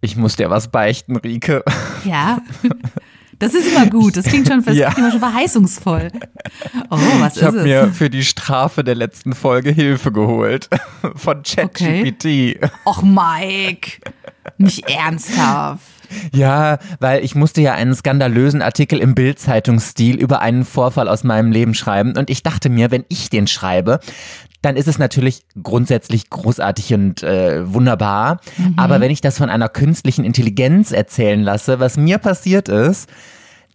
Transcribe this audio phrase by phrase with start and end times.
[0.00, 1.64] Ich muss dir was beichten, Rike.
[2.04, 2.40] Ja.
[3.40, 4.16] Das ist immer gut.
[4.16, 4.86] Das klingt schon, das Ja.
[4.90, 6.10] klingt immer schon verheißungsvoll.
[6.90, 7.64] Oh, was Ich ist habe es?
[7.64, 10.68] mir für die Strafe der letzten Folge Hilfe geholt.
[11.14, 12.58] Von ChatGPT.
[12.84, 14.00] Och, Mike.
[14.56, 15.82] Nicht ernsthaft.
[16.32, 21.52] Ja, weil ich musste ja einen skandalösen Artikel im Bild-Zeitungsstil über einen Vorfall aus meinem
[21.52, 22.16] Leben schreiben.
[22.16, 24.00] Und ich dachte mir, wenn ich den schreibe,
[24.62, 28.40] dann ist es natürlich grundsätzlich großartig und äh, wunderbar.
[28.76, 33.08] Aber wenn ich das von einer künstlichen Intelligenz erzählen lasse, was mir passiert ist,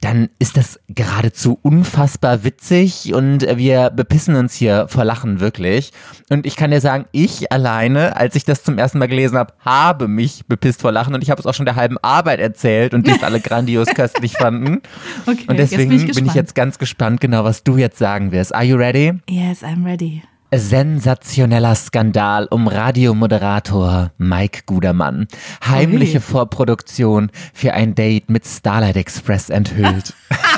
[0.04, 5.94] dann ist das geradezu unfassbar witzig und wir bepissen uns hier vor Lachen wirklich.
[6.30, 9.54] Und ich kann dir sagen, ich alleine, als ich das zum ersten Mal gelesen habe,
[9.63, 12.94] habe mich bepisst vor Lachen und ich habe es auch schon der halben Arbeit erzählt
[12.94, 14.82] und die es alle grandios köstlich fanden.
[15.26, 17.98] Okay, Und jetzt deswegen bin ich bin ich jetzt ganz gespannt, genau was du jetzt
[17.98, 18.54] sagen wirst.
[18.54, 19.13] Are you ready?
[19.30, 20.22] Yes, I'm ready.
[20.59, 25.27] Sensationeller Skandal um Radiomoderator Mike Gudermann.
[25.66, 26.21] Heimliche Ui.
[26.21, 30.13] Vorproduktion für ein Date mit Starlight Express enthüllt.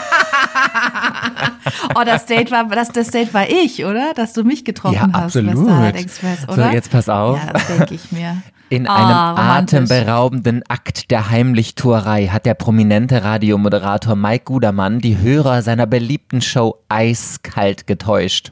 [1.96, 4.14] Oh, das Date war, das, das Date war ich, oder?
[4.16, 5.96] Dass du mich getroffen Ja, hast absolut.
[5.96, 6.72] Express, So, oder?
[6.74, 7.38] jetzt pass auf.
[7.44, 8.42] Ja, das denke ich mir.
[8.68, 9.80] In Ah, einem romantisch.
[9.80, 16.76] atemberaubenden Akt der Heimlichtuerei hat der prominente Radiomoderator Mike Gudermann die Hörer seiner beliebten Show
[16.90, 18.52] eiskalt getäuscht.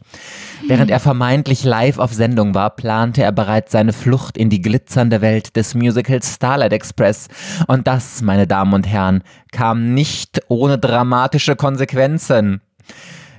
[0.68, 5.20] Während er vermeintlich live auf Sendung war, plante er bereits seine Flucht in die glitzernde
[5.22, 7.28] Welt des Musicals Starlight Express.
[7.68, 12.62] Und das, meine Damen und Herren, kam nicht ohne dramatische Konsequenzen.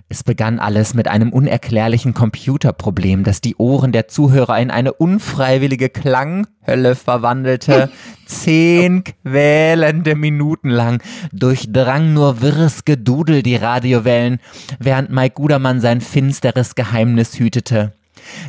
[0.09, 5.89] Es begann alles mit einem unerklärlichen Computerproblem, das die Ohren der Zuhörer in eine unfreiwillige
[5.89, 7.91] Klanghölle verwandelte.
[8.27, 14.39] Zehn quälende Minuten lang durchdrang nur wirres Gedudel die Radiowellen,
[14.79, 17.93] während Mike Gudermann sein finsteres Geheimnis hütete.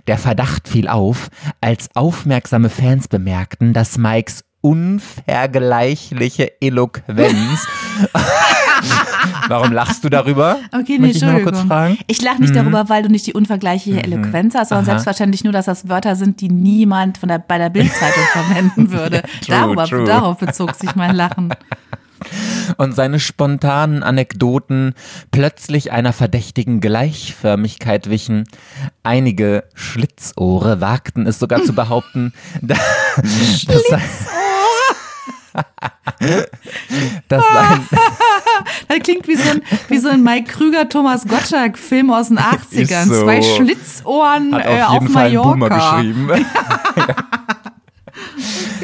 [0.07, 1.29] Der Verdacht fiel auf,
[1.61, 7.67] als aufmerksame Fans bemerkten, dass Mikes unvergleichliche Eloquenz
[9.47, 10.57] Warum lachst du darüber?
[10.71, 11.53] Okay, nee, Möchte ich Entschuldigung.
[11.53, 11.93] kurz fragen?
[11.93, 11.99] Mhm.
[12.07, 14.91] Ich lache nicht darüber, weil du nicht die unvergleichliche Eloquenz hast, sondern Aha.
[14.91, 19.21] selbstverständlich nur, dass das Wörter sind, die niemand von der, bei der Bildzeitung verwenden würde.
[19.45, 20.05] true, Darüber, true.
[20.05, 21.53] Darauf bezog sich mein Lachen.
[22.77, 24.93] und seine spontanen Anekdoten
[25.31, 28.45] plötzlich einer verdächtigen Gleichförmigkeit wichen.
[29.03, 32.75] Einige Schlitzohre wagten es sogar zu behaupten, da-
[33.67, 34.01] dass sein,
[37.27, 37.87] dass sein,
[38.87, 43.03] Das klingt wie so ein, wie so ein Mike Krüger, Thomas Gottschalk-Film aus den 80ern.
[43.03, 43.23] Ist so.
[43.23, 45.49] Zwei Schlitzohren hat äh, auf jeden auf Fall Mallorca.
[45.51, 46.45] Boomer geschrieben.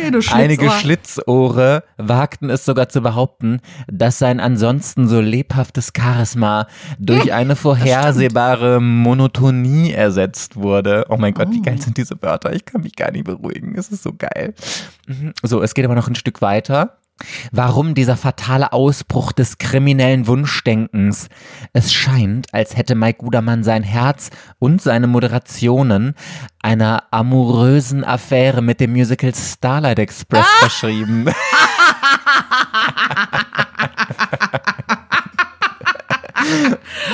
[0.01, 0.79] Okay, du Einige Schlitzohr.
[0.79, 6.67] Schlitzohre wagten es sogar zu behaupten, dass sein ansonsten so lebhaftes Charisma
[6.99, 11.05] durch eine vorhersehbare Monotonie ersetzt wurde.
[11.09, 12.53] Oh mein Gott, wie geil sind diese Wörter?
[12.53, 13.75] Ich kann mich gar nicht beruhigen.
[13.77, 14.53] Es ist so geil.
[15.07, 15.33] Mhm.
[15.43, 16.97] So, es geht aber noch ein Stück weiter.
[17.51, 21.29] Warum dieser fatale Ausbruch des kriminellen Wunschdenkens?
[21.73, 26.15] Es scheint, als hätte Mike Gudermann sein Herz und seine Moderationen
[26.61, 31.25] einer amorösen Affäre mit dem Musical Starlight Express verschrieben.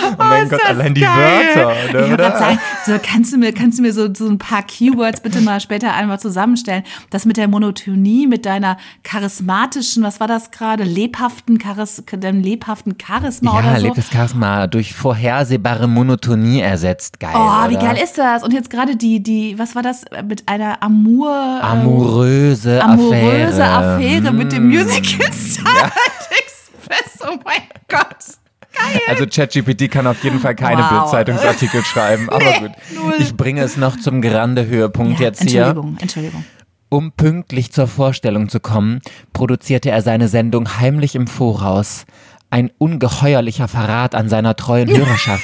[0.10, 1.16] oh mein ist Gott, das allein die geil.
[1.56, 2.18] Wörter, Ich ne, wollte oder?
[2.30, 5.42] gerade sagen, so, kannst du mir, kannst du mir so, so ein paar Keywords bitte
[5.42, 6.84] mal später einmal zusammenstellen?
[7.10, 10.84] Das mit der Monotonie, mit deiner charismatischen, was war das gerade?
[10.84, 13.86] Lebhaften Charis, deinem lebhaften Charisma Ja, oder so?
[13.88, 17.20] lebtes Charisma durch vorhersehbare Monotonie ersetzt.
[17.20, 17.32] Geil.
[17.36, 17.88] Oh, wie oder?
[17.94, 18.44] geil ist das?
[18.44, 23.96] Und jetzt gerade die, die, was war das mit einer Amour, äh, Amoröse, amoröse Affäre.
[23.96, 24.70] Affäre mit dem Mm.
[24.70, 25.92] Musical Starlight
[26.32, 27.20] Express.
[27.28, 28.16] Oh mein Gott.
[29.08, 30.90] Also ChatGPT kann auf jeden Fall keine Wow.
[30.90, 32.72] Bildzeitungsartikel schreiben, aber Nee, gut.
[32.96, 33.14] null.
[33.20, 35.66] Ich bringe es noch zum grande Höhepunkt Ja, jetzt hier.
[35.68, 36.46] Entschuldigung, Entschuldigung.
[36.90, 39.02] Um pünktlich zur Vorstellung zu kommen,
[39.34, 42.06] produzierte er seine Sendung heimlich im Voraus.
[42.50, 45.44] Ein ungeheuerlicher Verrat an seiner treuen Hörerschaft.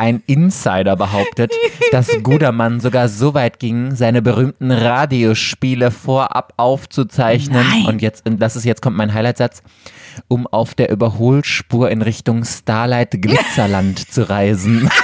[0.00, 1.52] Ein Insider behauptet,
[1.92, 7.66] dass Gudermann sogar so weit ging, seine berühmten Radiospiele vorab aufzuzeichnen.
[7.68, 7.86] Nein.
[7.86, 9.62] Und jetzt, das ist jetzt kommt mein Highlightsatz,
[10.28, 14.88] um auf der Überholspur in Richtung Starlight Glitzerland zu reisen.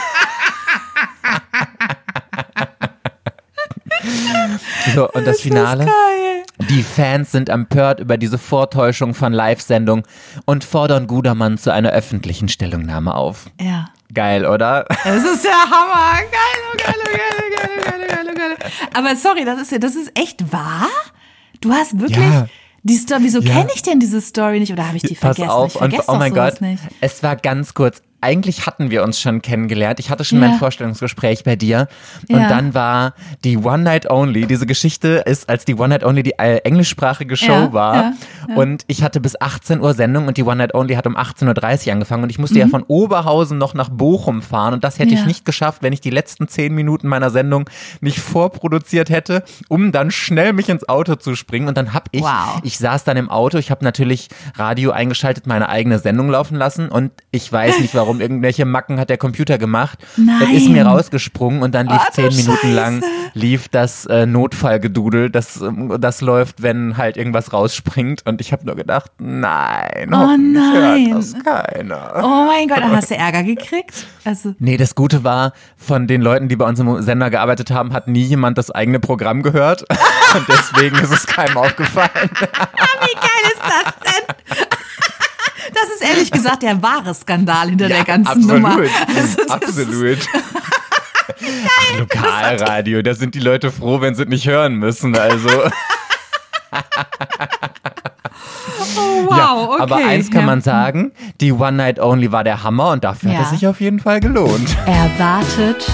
[4.94, 5.84] So, und das Finale.
[5.84, 6.42] Geil.
[6.70, 10.06] Die Fans sind empört über diese Vortäuschung von Live-Sendung
[10.46, 13.50] und fordern Gudermann zu einer öffentlichen Stellungnahme auf.
[13.60, 13.90] Ja.
[14.14, 14.86] Geil, oder?
[15.04, 16.12] Das ist der Hammer.
[16.16, 18.70] Geil, oh geil, oh geil, oh geil, oh geil, oh geil, oh geil.
[18.94, 20.86] Aber sorry, das ist ja, das ist echt wahr?
[21.60, 22.46] Du hast wirklich Ja.
[22.84, 23.20] die Story.
[23.24, 23.52] Wieso Ja.
[23.52, 24.72] kenne ich denn diese Story nicht?
[24.72, 25.50] Oder habe ich die Pass vergessen?
[25.50, 26.82] auf, ich und vergesse oh doch mein Gott, nicht.
[27.00, 28.02] es war ganz kurz.
[28.26, 30.00] Eigentlich hatten wir uns schon kennengelernt.
[30.00, 30.48] Ich hatte schon Ja.
[30.48, 31.86] mein Vorstellungsgespräch bei dir.
[32.28, 32.48] Und Ja.
[32.48, 33.14] dann war
[33.44, 34.46] die One Night Only.
[34.46, 38.12] Diese Geschichte ist, als die One Night Only die äh, englischsprachige Show Ja, war.
[38.56, 41.86] Und ich hatte bis 18 Uhr Sendung und die One Night Only hat um 18.30
[41.86, 42.24] Uhr angefangen.
[42.24, 44.74] Und ich musste ja von Oberhausen noch nach Bochum fahren.
[44.74, 45.18] Und das hätte Mhm.
[45.20, 47.70] Ich nicht geschafft, wenn ich die letzten 10 Minuten meiner Sendung
[48.00, 51.68] nicht vorproduziert hätte, um dann schnell mich ins Auto zu springen.
[51.68, 52.60] Und dann hab ich, Wow.
[52.64, 56.88] ich saß dann im Auto, ich habe natürlich Radio eingeschaltet, meine eigene Sendung laufen lassen
[56.88, 59.98] und ich weiß nicht warum, irgendwelche Macken hat der Computer gemacht.
[60.16, 60.42] Nein.
[60.42, 63.02] Er ist mir rausgesprungen und dann lief Oh, zehn Minuten lang
[63.34, 68.64] lief das äh, Notfallgedudel, das, ähm, das läuft, wenn halt irgendwas rausspringt und ich habe
[68.64, 71.06] nur gedacht, nein, Oh nein.
[71.12, 72.12] hört das keiner.
[72.22, 74.06] Oh mein Gott, dann hast du Ärger gekriegt?
[74.24, 77.92] Also, Nee, das Gute war, von den Leuten, die bei uns im Sender gearbeitet haben,
[77.92, 79.82] hat nie jemand das eigene Programm gehört.
[80.34, 82.10] Und deswegen ist es keinem aufgefallen.
[82.40, 84.65] wie geil ist das denn?
[85.98, 88.76] Das ist ehrlich gesagt der wahre Skandal hinter der ganzen absolut, Nummer.
[89.16, 90.18] Also, absolut.
[91.38, 95.16] Ach, Lokalradio, da sind die Leute froh, wenn sie es nicht hören müssen.
[95.16, 95.48] Also,
[98.96, 99.82] oh, wow, okay.
[99.82, 100.46] aber eins kann ja.
[100.46, 103.44] man sagen, die One Night Only war der Hammer und dafür hat Ja.
[103.44, 104.76] es sich auf jeden Fall gelohnt.
[104.86, 105.86] Erwartet,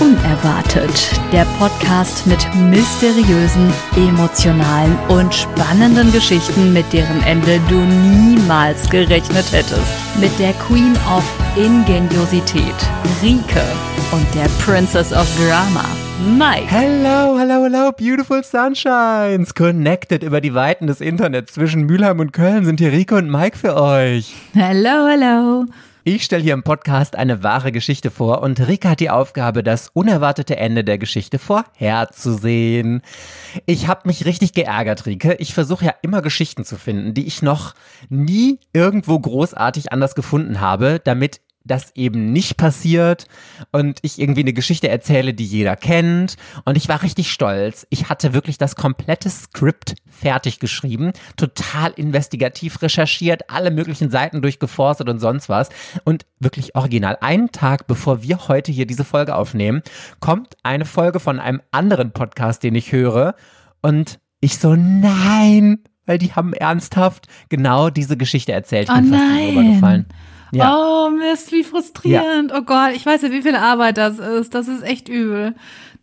[0.00, 1.20] unerwartet.
[1.32, 2.38] Der Podcast mit
[2.70, 10.20] mysteriösen, emotionalen und spannenden Geschichten, mit deren Ende du niemals gerechnet hättest.
[10.20, 11.24] Mit der Queen of
[11.56, 12.74] Ingeniosität,
[13.22, 13.64] Rike,
[14.12, 15.84] und der Princess of Drama,
[16.38, 16.66] Mike.
[16.68, 19.54] Hello, hello, hello, beautiful sunshines.
[19.54, 23.58] Connected über die Weiten des Internets zwischen Mülheim und Köln sind hier Rico und Mike
[23.58, 24.34] für euch.
[24.54, 25.66] Hello, hello.
[26.08, 29.88] Ich stelle hier im Podcast eine wahre Geschichte vor und Rika hat die Aufgabe, das
[29.88, 33.02] unerwartete Ende der Geschichte vorherzusehen.
[33.66, 35.34] Ich habe mich richtig geärgert, Rike.
[35.40, 37.74] Ich versuche ja immer Geschichten zu finden, die ich noch
[38.08, 43.26] nie irgendwo großartig anders gefunden habe, damit das eben nicht passiert
[43.72, 46.36] und ich irgendwie eine Geschichte erzähle, die jeder kennt.
[46.64, 47.86] Und ich war richtig stolz.
[47.90, 55.08] Ich hatte wirklich das komplette Skript fertig geschrieben, total investigativ recherchiert, alle möglichen Seiten durchgeforstet
[55.08, 55.68] und sonst was.
[56.04, 57.18] Und wirklich original.
[57.20, 59.82] Einen Tag bevor wir heute hier diese Folge aufnehmen,
[60.20, 63.34] kommt eine Folge von einem anderen Podcast, den ich höre.
[63.82, 68.88] Und ich so, nein, weil die haben ernsthaft genau diese Geschichte erzählt.
[68.88, 69.48] Ich Oh bin fast nein.
[69.56, 70.06] rübergefallen.
[70.52, 70.74] Ja.
[70.76, 72.52] Oh Mist, wie frustrierend.
[72.54, 74.54] Oh Gott, ich weiß ja, wie viel Arbeit das ist.
[74.54, 75.54] Das ist echt übel.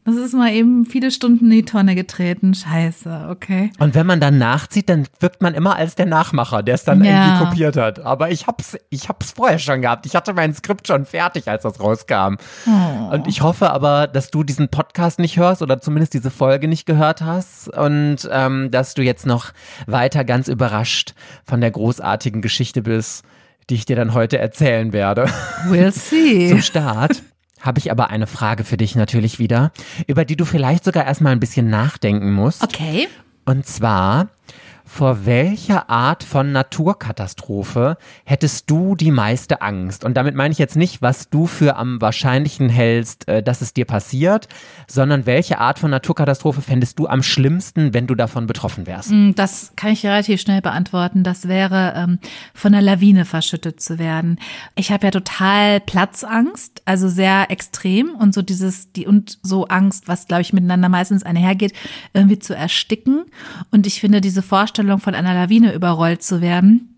[0.05, 2.53] Das ist mal eben viele Stunden in die Tonne getreten.
[2.53, 3.71] Scheiße, okay.
[3.79, 7.01] Und wenn man dann nachzieht, dann wirkt man immer als der Nachmacher, der es dann
[7.05, 7.25] Ja.
[7.37, 8.01] irgendwie kopiert hat.
[8.01, 10.05] Aber ich hab's, ich hab's vorher schon gehabt.
[10.05, 12.35] Ich hatte mein Skript schon fertig, als das rauskam.
[12.67, 13.13] Oh.
[13.13, 16.85] Und ich hoffe aber, dass du diesen Podcast nicht hörst oder zumindest diese Folge nicht
[16.85, 19.53] gehört hast und ähm, dass du jetzt noch
[19.87, 21.13] weiter ganz überrascht
[21.45, 23.23] von der großartigen Geschichte bist,
[23.69, 25.25] die ich dir dann heute erzählen werde.
[25.67, 26.47] We'll see.
[26.49, 27.23] Zum Start
[27.61, 29.71] habe ich aber eine Frage für dich natürlich wieder,
[30.05, 32.63] über die du vielleicht sogar erstmal ein bisschen nachdenken musst.
[32.63, 33.07] Okay.
[33.45, 34.29] Und zwar,
[34.93, 40.05] vor welcher Art von Naturkatastrophe hättest du die meiste Angst?
[40.05, 43.73] Und damit meine ich jetzt nicht, was du für am wahrscheinlichen hältst, äh, dass es
[43.73, 44.47] dir passiert,
[44.87, 49.09] sondern welche Art von Naturkatastrophe fändest du am schlimmsten, wenn du davon betroffen wärst?
[49.09, 51.23] Mm, Das kann ich relativ schnell beantworten.
[51.23, 52.19] Das wäre, ähm,
[52.53, 54.37] von einer Lawine verschüttet zu werden.
[54.75, 60.07] Ich habe ja total Platzangst, also sehr extrem und so dieses, die und so Angst,
[60.07, 61.73] was glaube ich miteinander meistens einhergeht,
[62.13, 63.25] irgendwie zu ersticken.
[63.71, 66.93] Und ich finde diese Vorstellung von einer Lawine überrollt zu werden,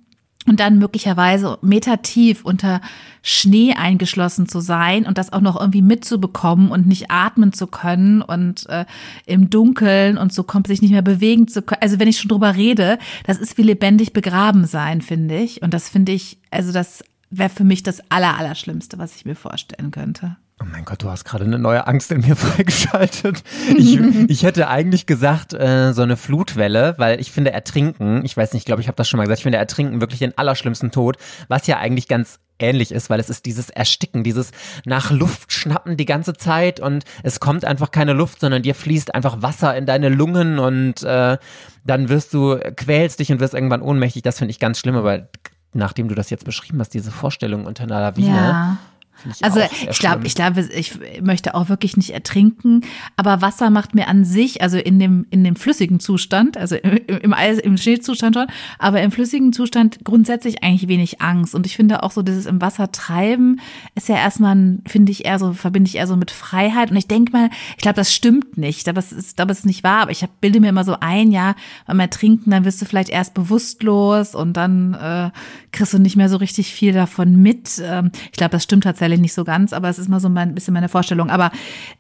[0.48, 2.82] und dann möglicherweise metertief unter
[3.24, 8.22] Schnee eingeschlossen zu sein und das auch noch irgendwie mitzubekommen und nicht atmen zu können
[8.22, 8.86] und äh,
[9.26, 11.82] im Dunkeln und so kommt sich nicht mehr bewegen zu können.
[11.82, 15.64] Also wenn ich schon drüber rede, das ist wie lebendig begraben sein, finde ich.
[15.64, 19.36] Und das finde ich, also das wäre für mich das Aller, Allerschlimmste, was ich mir
[19.36, 20.38] vorstellen könnte.
[20.62, 23.44] Oh mein Gott, du hast gerade eine neue Angst in mir freigeschaltet.
[23.78, 28.54] Ich, ich hätte eigentlich gesagt, äh, so eine Flutwelle, weil ich finde Ertrinken, ich weiß
[28.54, 30.92] nicht, ich glaube, ich habe das schon mal gesagt, ich finde Ertrinken wirklich den allerschlimmsten
[30.92, 31.18] Tod,
[31.50, 34.52] was ja eigentlich ganz ähnlich ist, weil es ist dieses Ersticken, dieses
[34.86, 39.14] nach Luft schnappen die ganze Zeit und es kommt einfach keine Luft, sondern dir fließt
[39.14, 41.38] einfach Wasser in deine Lungen und äh,
[41.84, 44.24] dann wirst du, quälst dich und wirst irgendwann ohnmächtig.
[44.24, 45.28] Das finde ich ganz schlimm, aber
[45.74, 48.78] nachdem du das jetzt beschrieben hast, diese Vorstellung unter einer Lawine, Ja.
[49.16, 52.82] Finde Also ich glaube, ich glaube, ich möchte auch wirklich nicht ertrinken.
[53.16, 57.00] Aber Wasser macht mir an sich, also in dem in dem flüssigen Zustand, also im,
[57.08, 61.56] im Eis, im Schneezustand schon, aber im flüssigen Zustand grundsätzlich eigentlich wenig Angst.
[61.56, 63.60] Und ich finde auch so dieses im Wasser treiben
[63.96, 66.92] ist ja erstmal, finde ich eher so verbinde ich eher so mit Freiheit.
[66.92, 68.88] Und ich denke mal, ich glaube, das stimmt nicht.
[68.90, 70.02] Aber es ist, ich glaube, es ist nicht wahr.
[70.02, 71.56] Aber ich hab, bilde mir immer so ein, ja,
[71.88, 75.32] beim Ertrinken, dann wirst du vielleicht erst bewusstlos und dann äh,
[75.72, 77.82] kriegst du nicht mehr so richtig viel davon mit.
[77.84, 80.56] Ähm, ich glaube, das stimmt tatsächlich nicht so ganz, aber es ist mal so mein
[80.56, 81.30] bisschen meine Vorstellung.
[81.30, 81.52] Aber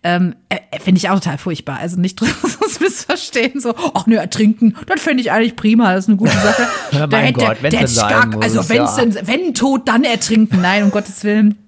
[0.03, 1.79] ähm, äh, äh, finde ich auch total furchtbar.
[1.79, 6.09] Also nicht sonst missverstehen, so, ach nö, ertrinken, das finde ich eigentlich prima, das ist
[6.09, 6.67] eine gute Sache.
[6.91, 9.05] Ja, mein Gott, wenn's denn sein muss, also wenn's ja.
[9.05, 10.61] denn, wenn tot, dann ertrinken.
[10.61, 11.64] Nein, um Gottes Willen.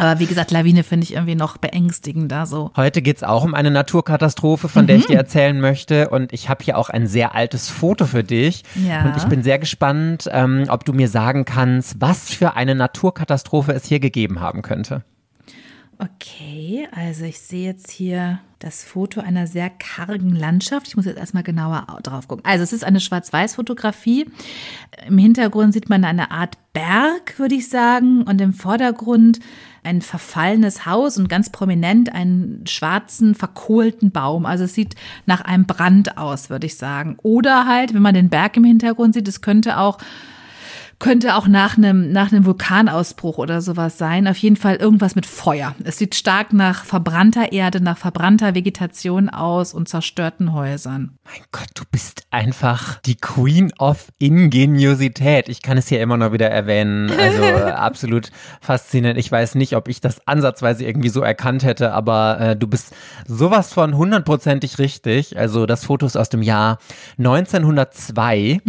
[0.00, 2.70] Aber wie gesagt, Lawine finde ich irgendwie noch beängstigender so.
[2.74, 6.08] Heute geht's auch um eine Naturkatastrophe, von der ich dir erzählen möchte.
[6.08, 8.62] Und ich habe hier auch ein sehr altes Foto für dich.
[8.74, 9.04] Ja.
[9.04, 13.72] Und ich bin sehr gespannt, ähm, ob du mir sagen kannst, was für eine Naturkatastrophe
[13.72, 15.04] es hier gegeben haben könnte.
[16.02, 20.88] Okay, also ich sehe jetzt hier das Foto einer sehr kargen Landschaft.
[20.88, 22.44] Ich muss jetzt erstmal genauer au- drauf gucken.
[22.46, 24.26] Also es ist eine Schwarz-Weiß-Fotografie.
[25.06, 29.40] Im Hintergrund sieht man eine Art Berg, würde ich sagen, und im Vordergrund
[29.82, 34.46] ein verfallenes Haus und ganz prominent einen schwarzen, verkohlten Baum.
[34.46, 34.94] Also es sieht
[35.26, 37.16] nach einem Brand aus, würde ich sagen.
[37.22, 39.98] Oder halt, wenn man den Berg im Hintergrund sieht, es könnte auch
[41.00, 44.28] könnte auch nach einem, nach einem Vulkanausbruch oder sowas sein.
[44.28, 45.74] Auf jeden Fall irgendwas mit Feuer.
[45.82, 51.16] Es sieht stark nach verbrannter Erde, nach verbrannter Vegetation aus und zerstörten Häusern.
[51.24, 55.48] Mein Gott, du bist einfach die Queen of Ingeniosität.
[55.48, 57.10] Ich kann es hier immer noch wieder erwähnen.
[57.10, 58.30] Also äh, absolut
[58.60, 59.18] faszinierend.
[59.18, 62.94] Ich weiß nicht, ob ich das ansatzweise irgendwie so erkannt hätte, aber äh, du bist
[63.26, 65.38] sowas von hundertprozentig richtig.
[65.38, 66.78] Also das Foto ist aus dem Jahr
[67.18, 68.60] 1902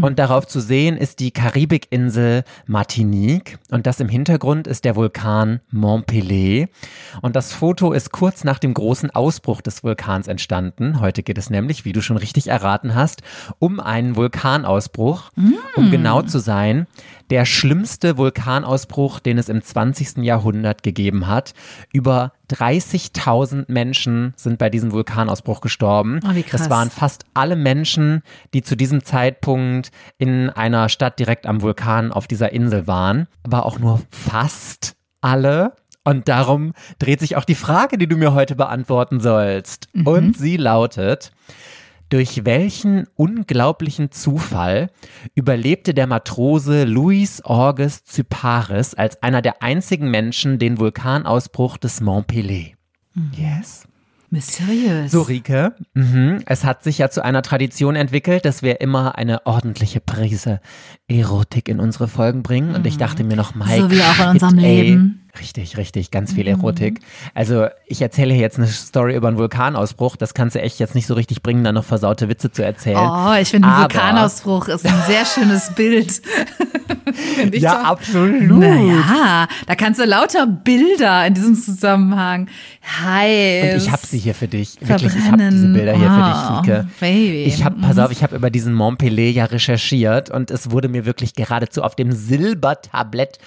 [0.00, 1.32] und darauf zu sehen ist die
[1.80, 3.58] Karibikinsel Martinique.
[3.70, 6.68] Und das im Hintergrund ist der Vulkan Montpellier.
[7.22, 11.00] Und das Foto ist kurz nach dem großen Ausbruch des Vulkans entstanden.
[11.00, 13.22] Heute geht es nämlich, wie du schon richtig erraten hast,
[13.58, 15.30] um einen Vulkanausbruch,
[15.76, 16.86] um genau zu sein,
[17.30, 20.18] der schlimmste Vulkanausbruch, den es im 20.
[20.18, 21.54] Jahrhundert gegeben hat.
[21.92, 26.20] Über 30.000 Menschen sind bei diesem Vulkanausbruch gestorben.
[26.28, 26.62] Oh, wie krass.
[26.62, 28.22] Das waren fast alle Menschen,
[28.52, 33.28] die zu diesem Zeitpunkt in einer Stadt direkt am Vulkan auf dieser Insel waren.
[33.44, 35.74] Aber auch nur fast alle.
[36.02, 39.88] Und darum dreht sich auch die Frage, die du mir heute beantworten sollst.
[40.04, 41.30] Und sie lautet,
[42.10, 44.90] durch welchen unglaublichen Zufall
[45.34, 52.74] überlebte der Matrose Louis August Cyparis als einer der einzigen Menschen den Vulkanausbruch des Montpellier?
[53.36, 53.84] Yes.
[54.32, 55.10] Mysteriös.
[55.10, 56.42] So, Rike, mhm.
[56.46, 60.60] es hat sich ja zu einer Tradition entwickelt, dass wir immer eine ordentliche Prise
[61.08, 62.76] Erotik in unsere Folgen bringen.
[62.76, 64.82] Und ich dachte mir noch, Mike, So wie auch in shit, unserem ey.
[64.82, 65.29] Leben.
[65.40, 67.00] Richtig, richtig, ganz viel Erotik.
[67.34, 70.16] Also ich erzähle hier jetzt eine Story über einen Vulkanausbruch.
[70.16, 72.98] Das kannst du echt jetzt nicht so richtig bringen, da noch versaute Witze zu erzählen.
[72.98, 76.20] Oh, ich finde, Vulkanausbruch ist ein sehr schönes Bild.
[77.52, 77.84] Ja, doch.
[77.90, 78.60] absolut.
[78.60, 82.48] Naja, da kannst du lauter Bilder in diesem Zusammenhang.
[83.02, 83.74] Heiß.
[83.74, 84.76] Und ich habe sie hier für dich.
[84.80, 85.50] Wirklich, ich habe Verbrennen.
[85.50, 86.88] diese Bilder hier für dich, Oh, Rike.
[87.00, 87.44] Baby.
[87.44, 91.04] Ich habe, pass auf, ich habe über diesen Montpellier ja recherchiert und es wurde mir
[91.06, 93.38] wirklich geradezu auf dem Silbertablett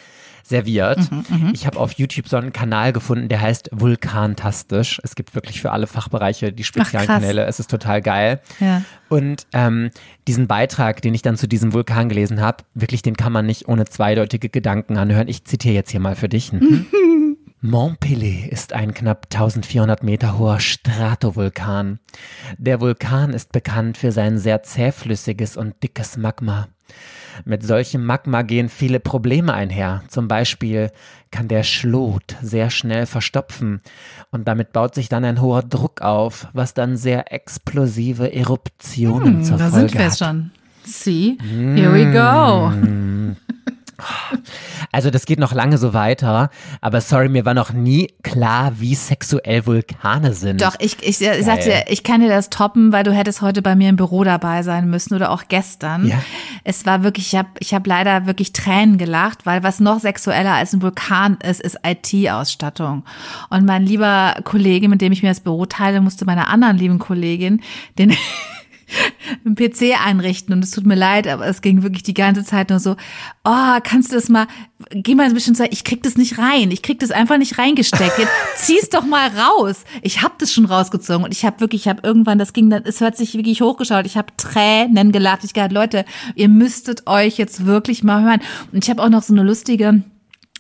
[0.43, 1.00] serviert.
[1.09, 5.00] Mhm, ich habe auf YouTube so einen Kanal gefunden, der heißt Vulkantastisch.
[5.03, 7.21] Es gibt wirklich für alle Fachbereiche die speziellen krass.
[7.21, 7.45] Kanäle.
[7.45, 8.41] Es ist total geil.
[8.59, 8.83] Ja.
[9.09, 9.89] Und ähm,
[10.27, 13.67] diesen Beitrag, den ich dann zu diesem Vulkan gelesen habe, wirklich, den kann man nicht
[13.67, 15.27] ohne zweideutige Gedanken anhören.
[15.27, 16.51] Ich zitiere jetzt hier mal für dich.
[16.51, 16.88] Mhm.
[17.65, 22.00] Montpellier ist ein knapp 1400 Meter hoher Stratovulkan.
[22.57, 26.67] Der Vulkan ist bekannt für sein sehr zähflüssiges und dickes Magma.
[27.45, 30.03] Mit solchem Magma gehen viele Probleme einher.
[30.07, 30.91] Zum Beispiel
[31.31, 33.81] kann der Schlot sehr schnell verstopfen
[34.31, 39.57] und damit baut sich dann ein hoher Druck auf, was dann sehr explosive Eruptionen zur
[39.57, 40.17] da Folge sind wir hat.
[40.17, 40.51] schon.
[40.85, 43.35] See, here we go.
[44.91, 46.50] Also das geht noch lange so weiter,
[46.81, 50.62] aber sorry, mir war noch nie klar, wie sexuell Vulkane sind.
[50.62, 53.75] Doch, ich, ich, ich sagte, ich kann dir das toppen, weil du hättest heute bei
[53.75, 56.07] mir im Büro dabei sein müssen oder auch gestern.
[56.07, 56.21] Ja.
[56.63, 60.53] Es war wirklich, ich habe ich hab leider wirklich Tränen gelacht, weil was noch sexueller
[60.53, 63.03] als ein Vulkan ist, ist IT-Ausstattung.
[63.50, 67.00] Und mein lieber Kollege, mit dem ich mir das Büro teile, musste meiner anderen lieben
[67.00, 67.62] Kollegin
[67.97, 68.15] den
[69.45, 72.69] einen PC einrichten und es tut mir leid, aber es ging wirklich die ganze Zeit
[72.69, 72.95] nur so,
[73.43, 74.47] oh, kannst du das mal,
[74.91, 77.57] geh mal ein bisschen Zeit, ich krieg das nicht rein, ich krieg das einfach nicht
[77.57, 79.83] reingesteckt, jetzt zieh's doch mal raus.
[80.01, 82.83] Ich habe das schon rausgezogen und ich habe wirklich, ich habe irgendwann, das ging, dann,
[82.85, 87.37] es hat sich wirklich hochgeschaut, ich habe Tränen gelacht, ich gedacht, Leute, ihr müsstet euch
[87.37, 88.41] jetzt wirklich mal hören.
[88.71, 90.03] Und ich habe auch noch so eine lustige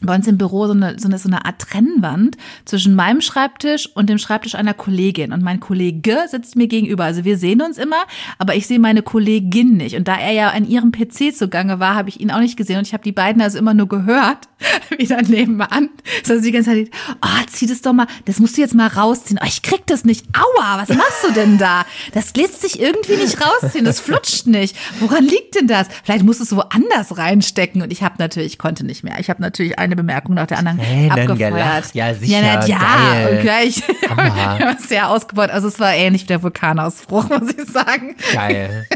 [0.05, 3.89] bei uns im Büro so eine, so eine, so eine Art Trennwand zwischen meinem Schreibtisch
[3.95, 5.31] und dem Schreibtisch einer Kollegin.
[5.31, 7.05] Und mein Kollege sitzt mir gegenüber.
[7.05, 8.03] Also wir sehen uns immer,
[8.37, 9.95] aber ich sehe meine Kollegin nicht.
[9.95, 12.77] Und da er ja an ihrem PC zugange war, habe ich ihn auch nicht gesehen.
[12.77, 14.49] Und ich habe die beiden also immer nur gehört,
[14.97, 15.89] wie dann nebenan.
[16.23, 16.89] So die ganze Zeit,
[17.21, 19.39] oh, zieh das doch mal, das musst du jetzt mal rausziehen.
[19.41, 20.25] Oh, ich krieg das nicht.
[20.33, 21.85] Aua, was machst du denn da?
[22.13, 23.85] Das lässt sich irgendwie nicht rausziehen.
[23.85, 24.75] Das flutscht nicht.
[24.99, 25.87] Woran liegt denn das?
[26.03, 27.81] Vielleicht musst du es woanders reinstecken.
[27.81, 29.19] Und ich habe natürlich, ich konnte nicht mehr.
[29.19, 31.53] Ich habe natürlich eine Bemerkung nach der anderen Tränen abgefeuert.
[31.53, 31.95] gelacht.
[31.95, 34.57] Ja, sicher, Ja, na, ja und gleich Hammer.
[34.59, 35.49] ja, sehr ausgebaut.
[35.49, 38.15] Also es war ähnlich wie der Vulkanausbruch, muss ich sagen.
[38.33, 38.87] Geil.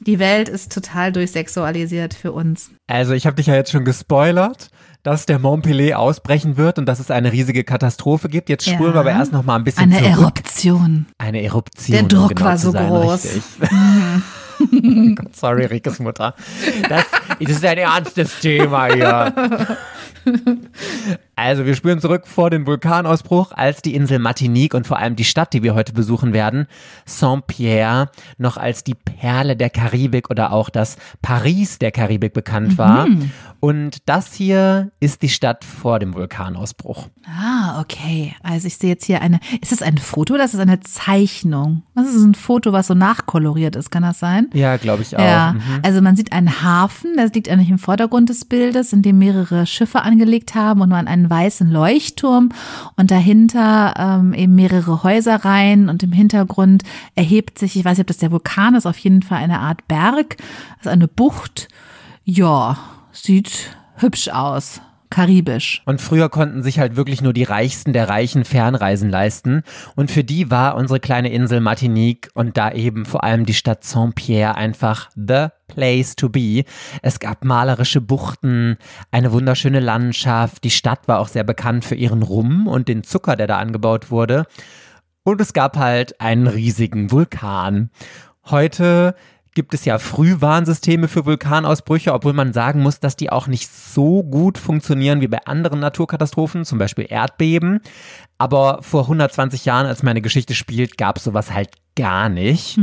[0.00, 2.70] Die Welt ist total durchsexualisiert für uns.
[2.86, 4.70] Also ich habe dich ja jetzt schon gespoilert,
[5.04, 8.48] dass der Montpellier ausbrechen wird und dass es eine riesige Katastrophe gibt.
[8.48, 10.18] Jetzt spulen wir aber erst noch mal ein bisschen Eine zurück.
[10.18, 11.06] Eruption.
[11.18, 11.92] Eine Eruption.
[11.94, 13.26] Der um Druck genau war so sein, groß.
[15.14, 16.34] Gott, Sorry, Rikes Mutter.
[16.88, 17.04] Das,
[17.40, 19.78] das ist ein ernstes Thema hier.
[21.40, 25.22] Also, wir spüren zurück vor den Vulkanausbruch, als die Insel Martinique und vor allem die
[25.24, 26.66] Stadt, die wir heute besuchen werden,
[27.06, 33.06] Saint-Pierre, noch als die Perle der Karibik oder auch das Paris der Karibik bekannt war.
[33.60, 37.08] Und das hier ist die Stadt vor dem Vulkanausbruch.
[37.26, 38.34] Ah, okay.
[38.42, 39.40] Also ich sehe jetzt hier eine.
[39.60, 41.82] Ist es ein Foto oder ist es eine Zeichnung?
[41.94, 44.48] Das ist ein Foto, was so nachkoloriert ist, kann das sein?
[44.54, 45.20] Ja, glaube ich auch.
[45.20, 45.60] Ja, Mhm.
[45.82, 49.66] also man sieht einen Hafen, das liegt eigentlich im Vordergrund des Bildes, in dem mehrere
[49.66, 52.50] Schiffe angelegt haben und man einen weißen Leuchtturm
[52.96, 56.82] und dahinter ähm, eben mehrere Häuserreihen und im Hintergrund
[57.14, 59.86] erhebt sich, ich weiß nicht, ob das der Vulkan ist, auf jeden Fall eine Art
[59.88, 60.36] Berg,
[60.80, 61.68] ist eine Bucht.
[62.24, 62.78] Ja,
[63.12, 64.80] sieht hübsch aus,
[65.10, 65.82] karibisch.
[65.84, 69.62] Und früher konnten sich halt wirklich nur die Reichsten der Reichen Fernreisen leisten.
[69.96, 73.84] Und für die war unsere kleine Insel Martinique und da eben vor allem die Stadt
[73.84, 76.64] Saint-Pierre einfach the place to be.
[77.02, 78.76] Es gab malerische Buchten,
[79.10, 80.64] eine wunderschöne Landschaft.
[80.64, 84.10] Die Stadt war auch sehr bekannt für ihren Rum und den Zucker, der da angebaut
[84.10, 84.46] wurde.
[85.24, 87.90] Und es gab halt einen riesigen Vulkan.
[88.46, 89.14] Heute
[89.54, 94.22] gibt es ja Frühwarnsysteme für Vulkanausbrüche, obwohl man sagen muss, dass die auch nicht so
[94.22, 97.80] gut funktionieren wie bei anderen Naturkatastrophen, zum Beispiel Erdbeben.
[98.38, 102.78] Aber vor 120 Jahren, als meine Geschichte spielt, gab es sowas halt gar nicht.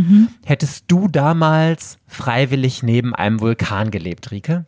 [0.45, 4.65] Hättest du damals freiwillig neben einem Vulkan gelebt, Rike?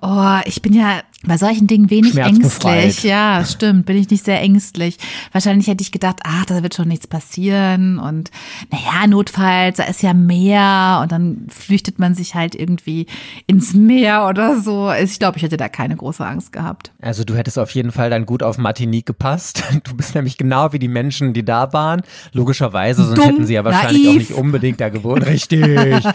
[0.00, 3.04] Oh, ich bin ja bei solchen Dingen wenig ängstlich.
[3.04, 4.98] Ja, stimmt, bin ich nicht sehr ängstlich.
[5.30, 8.30] Wahrscheinlich hätte ich gedacht, ach, da wird schon nichts passieren und
[8.70, 13.06] naja, notfalls, da ist ja Meer und dann flüchtet man sich halt irgendwie
[13.46, 14.90] ins Meer oder so.
[14.92, 16.92] Ich glaube, ich hätte da keine große Angst gehabt.
[17.00, 19.62] Also du hättest auf jeden Fall dann gut auf Martinique gepasst.
[19.84, 22.02] Du bist nämlich genau wie die Menschen, die da waren.
[22.32, 24.28] Logischerweise, sonst Dumm, hätten sie ja wahrscheinlich auch naiv.
[24.30, 25.26] nicht unbedingt da gewohnt.
[25.26, 25.62] Richtig.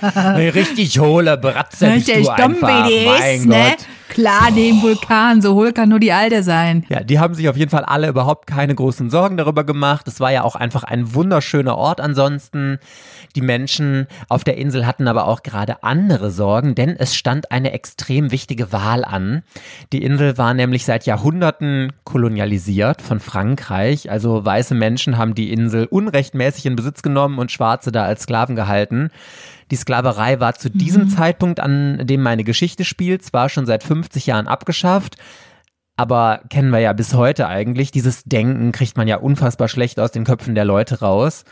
[0.55, 2.87] Richtig hohle Bratze bist Richtig du dumm einfach.
[2.87, 3.75] wie die mein ne?
[4.09, 6.85] Klar, neben Vulkan, so hohl kann nur die Alte sein.
[6.89, 10.07] Ja, die haben sich auf jeden Fall alle überhaupt keine großen Sorgen darüber gemacht.
[10.07, 12.79] Es war ja auch einfach ein wunderschöner Ort ansonsten.
[13.35, 17.73] Die Menschen auf der Insel hatten aber auch gerade andere Sorgen, denn es stand eine
[17.73, 19.43] extrem wichtige Wahl an.
[19.91, 24.09] Die Insel war nämlich seit Jahrhunderten kolonialisiert von Frankreich.
[24.09, 28.55] Also weiße Menschen haben die Insel unrechtmäßig in Besitz genommen und Schwarze da als Sklaven
[28.55, 29.11] gehalten.
[29.71, 34.25] Die Sklaverei war zu diesem Zeitpunkt, an dem meine Geschichte spielt, zwar schon seit 50
[34.25, 35.17] Jahren abgeschafft,
[35.97, 37.91] aber kennen wir ja bis heute eigentlich.
[37.91, 41.43] Dieses Denken kriegt man ja unfassbar schlecht aus den Köpfen der Leute raus.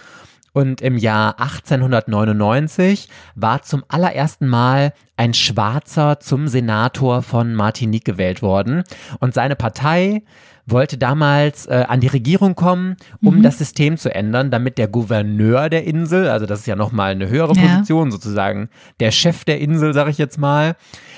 [0.54, 8.41] Und im Jahr 1899 war zum allerersten Mal ein Schwarzer zum Senator von Martinique gewählt
[8.41, 8.84] worden.
[9.19, 10.23] Und seine Partei
[10.67, 15.69] wollte damals äh, an die Regierung kommen, um das System zu ändern, damit der Gouverneur
[15.69, 17.62] der Insel, also das ist ja nochmal eine höhere Ja.
[17.62, 20.75] Position sozusagen, der Chef der Insel, sage ich jetzt mal,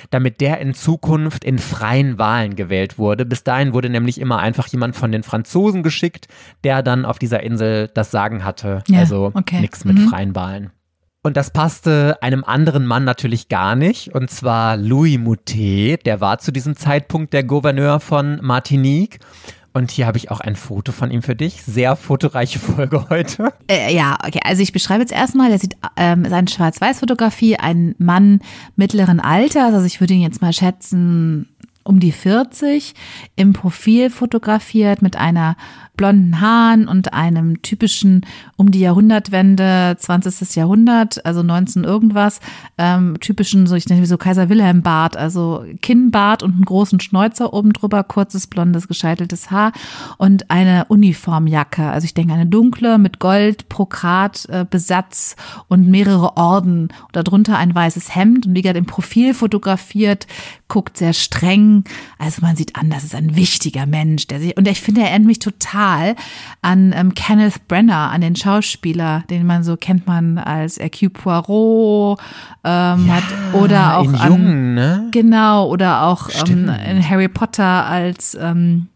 [0.10, 3.26] damit der in Zukunft in freien Wahlen gewählt wurde.
[3.26, 6.28] Bis dahin wurde nämlich immer einfach jemand von den Franzosen geschickt,
[6.64, 8.84] der dann auf dieser Insel das Sagen hatte.
[8.88, 9.62] Ja, also okay.
[9.62, 10.72] nichts mit freien Wahlen.
[11.24, 16.40] Und das passte einem anderen Mann natürlich gar nicht, und zwar Louis Moutet, der war
[16.40, 19.20] zu diesem Zeitpunkt der Gouverneur von Martinique.
[19.74, 21.62] Und hier habe ich auch ein Foto von ihm für dich.
[21.62, 23.54] Sehr fotoreiche Folge heute.
[23.70, 24.40] Äh, ja, okay.
[24.44, 28.40] Also ich beschreibe jetzt erstmal, der sieht ähm, seine Schwarz-Weiß-Fotografie, ein Mann
[28.76, 31.50] mittleren Alters, also ich würde ihn jetzt mal schätzen
[31.88, 32.94] um die 40,
[33.36, 35.56] im Profil fotografiert mit einer
[35.98, 40.56] blonden Haaren und einem typischen um die Jahrhundertwende, 20.
[40.56, 42.40] Jahrhundert, also 19 irgendwas,
[42.78, 47.52] ähm, typischen, so ich nenne so Kaiser Wilhelm Bart, also Kinnbart und einen großen Schnäuzer
[47.52, 49.74] oben drüber, kurzes blondes gescheiteltes Haar
[50.18, 51.90] und eine Uniformjacke.
[51.90, 55.36] Also ich denke eine dunkle mit Gold, Brokat, äh, Besatz
[55.68, 60.28] und mehrere Orden und darunter ein weißes Hemd und wie gesagt im Profil fotografiert,
[60.68, 61.84] guckt sehr streng.
[62.18, 65.10] Also man sieht an, das ist ein wichtiger Mensch, der sich, und ich finde, er
[65.10, 66.16] erinnert mich total
[66.62, 72.20] an ähm, Kenneth Brenner, an den Schauspieler, den man so kennt man als Hercule Poirot,
[72.64, 75.08] ähm, Ja, hat, oder auch an, Jungen, ne?
[75.12, 78.88] Genau, oder auch ähm, in Harry Potter als, ähm,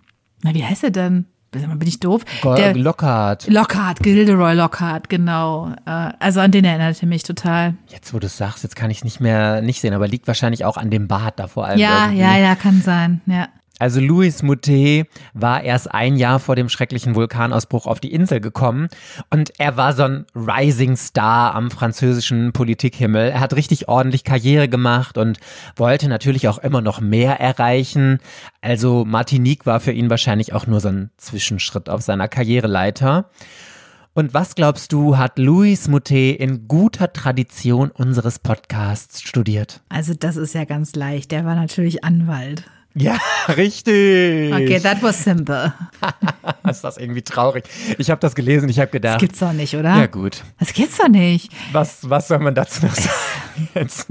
[0.43, 1.25] na, wie heißt er denn?
[1.51, 2.23] Bin ich doof?
[2.45, 3.45] Der Lockhart.
[3.49, 5.73] Lockhart, Gilderoy Lockhart, genau.
[5.85, 7.73] Äh, also an den erinnerte mich total.
[7.89, 10.27] Jetzt, wo du es sagst, jetzt kann ich es nicht mehr nicht sehen, aber liegt
[10.27, 11.77] wahrscheinlich auch an dem Bart da vor allem.
[11.77, 12.21] Ja, irgendwie.
[12.21, 13.49] ja, ja, kann sein, ja.
[13.81, 18.89] Also Louis Moutet war erst ein Jahr vor dem schrecklichen Vulkanausbruch auf die Insel gekommen
[19.31, 23.31] und er war so ein Rising Star am französischen Politikhimmel.
[23.31, 25.39] Er hat richtig ordentlich Karriere gemacht und
[25.75, 28.19] wollte natürlich auch immer noch mehr erreichen.
[28.61, 33.31] Also Martinique war für ihn wahrscheinlich auch nur so ein Zwischenschritt auf seiner Karriereleiter.
[34.13, 39.81] Und was glaubst du, hat Louis Moutet in guter Tradition unseres Podcasts studiert?
[39.89, 41.31] Also das ist ja ganz leicht.
[41.31, 42.65] Der war natürlich Anwalt.
[42.93, 43.17] Ja,
[43.55, 44.51] richtig.
[44.53, 45.73] Okay, that was simple.
[46.69, 47.63] ist das irgendwie traurig.
[47.97, 49.95] Ich habe das gelesen ich habe gedacht, Gibt's doch nicht, oder?
[49.95, 51.51] ja gut, Das gibt's doch nicht.
[51.71, 54.07] was, was soll man dazu noch sagen jetzt?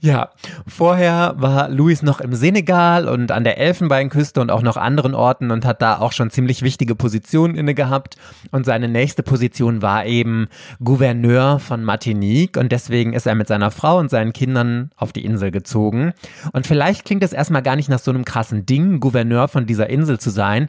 [0.00, 0.30] Ja,
[0.66, 5.50] vorher war Luis noch im Senegal und an der Elfenbeinküste und auch noch anderen Orten
[5.50, 8.16] und hat da auch schon ziemlich wichtige Positionen inne gehabt.
[8.50, 10.48] Und seine nächste Position war eben
[10.82, 15.24] Gouverneur von Martinique und deswegen ist er mit seiner Frau und seinen Kindern auf die
[15.24, 16.12] Insel gezogen.
[16.52, 19.88] Und vielleicht klingt es erstmal gar nicht nach so einem krassen Ding, Gouverneur von dieser
[19.88, 20.68] Insel zu sein,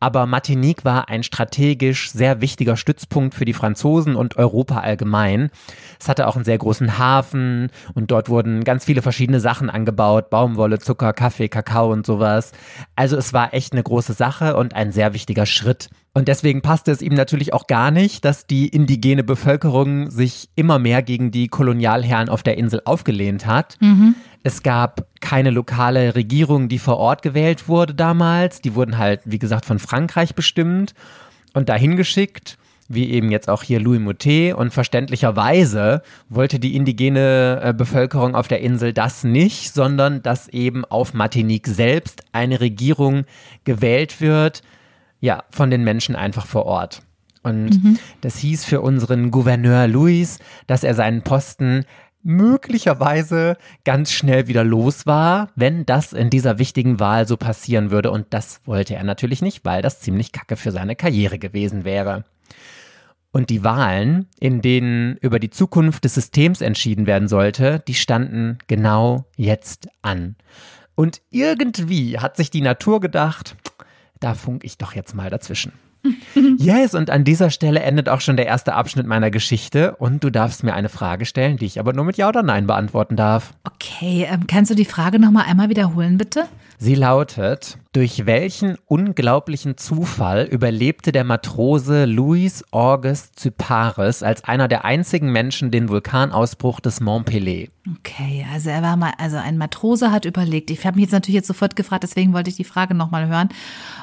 [0.00, 5.50] aber Martinique war ein strategisch sehr wichtiger Stützpunkt für die Franzosen und Europa allgemein.
[6.00, 10.28] Es hatte auch einen sehr großen Hafen und dort wurden ganz viele verschiedene Sachen angebaut,
[10.28, 12.52] Baumwolle, Zucker, Kaffee, Kakao und sowas.
[12.96, 15.88] Also es war echt eine große Sache und ein sehr wichtiger Schritt.
[16.12, 20.78] Und deswegen passte es ihm natürlich auch gar nicht, dass die indigene Bevölkerung sich immer
[20.78, 23.78] mehr gegen die Kolonialherren auf der Insel aufgelehnt hat.
[24.42, 28.60] Es gab keine lokale Regierung, die vor Ort gewählt wurde damals.
[28.60, 30.92] Die wurden halt, wie gesagt, von Frankreich bestimmt
[31.54, 34.54] und dahin geschickt, wie eben jetzt auch hier Louis Moutet.
[34.54, 40.84] Und verständlicherweise wollte die indigene äh, Bevölkerung auf der Insel das nicht, sondern dass eben
[40.84, 43.24] auf Martinique selbst eine Regierung
[43.64, 44.62] gewählt wird,
[45.20, 47.02] ja, von den Menschen einfach vor Ort.
[47.42, 51.84] Und das hieß für unseren Gouverneur Louis, dass er seinen Posten
[52.22, 58.10] möglicherweise ganz schnell wieder los war, wenn das in dieser wichtigen Wahl so passieren würde.
[58.10, 62.24] Und das wollte er natürlich nicht, weil das ziemlich kacke für seine Karriere gewesen wäre.
[63.30, 68.58] Und die Wahlen, in denen über die Zukunft des Systems entschieden werden sollte, die standen
[68.66, 70.36] genau jetzt an.
[70.94, 73.56] Und irgendwie hat sich die Natur gedacht,
[74.20, 75.72] da funk ich doch jetzt mal dazwischen.
[76.58, 80.30] Yes, und an dieser Stelle endet auch schon der erste Abschnitt meiner Geschichte und du
[80.30, 83.52] darfst mir eine Frage stellen, die ich aber nur mit Ja oder Nein beantworten darf.
[83.64, 86.44] Okay, ähm, kannst du die Frage nochmal einmal wiederholen, bitte?
[86.78, 94.84] Sie lautet, durch welchen unglaublichen Zufall überlebte der Matrose Louis August Cyparis als einer der
[94.84, 97.70] einzigen Menschen den Vulkanausbruch des Mont Pelé?
[97.96, 100.70] Okay, also er war mal, also ein Matrose hat überlegt.
[100.70, 103.48] Ich habe mich jetzt natürlich jetzt sofort gefragt, deswegen wollte ich die Frage nochmal hören,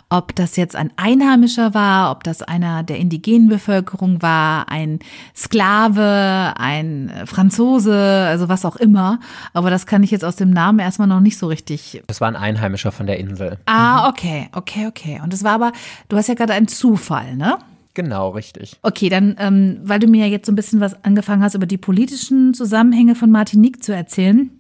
[0.10, 5.00] ob das jetzt ein Einheimischer war, ob das einer der indigenen Bevölkerung war, ein
[5.36, 9.20] Sklave, ein Franzose, also was auch immer.
[9.54, 12.02] Aber das kann ich jetzt aus dem Namen erstmal noch nicht so richtig.
[12.08, 13.60] Das war ein Einheimischer von der Insel.
[13.68, 15.22] Ah, okay, okay, okay.
[15.24, 15.72] Und es war aber,
[16.10, 17.58] du hast ja gerade einen Zufall, ne?
[17.94, 18.78] Genau, richtig.
[18.82, 21.66] Okay, dann, ähm, weil du mir ja jetzt so ein bisschen was angefangen hast, über
[21.66, 24.52] die politischen Zusammenhänge von Martinique zu erzählen,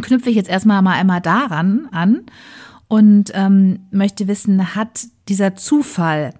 [0.00, 2.22] knüpfe ich jetzt erstmal mal einmal daran an
[2.86, 6.32] und ähm, möchte wissen, hat dieser Zufall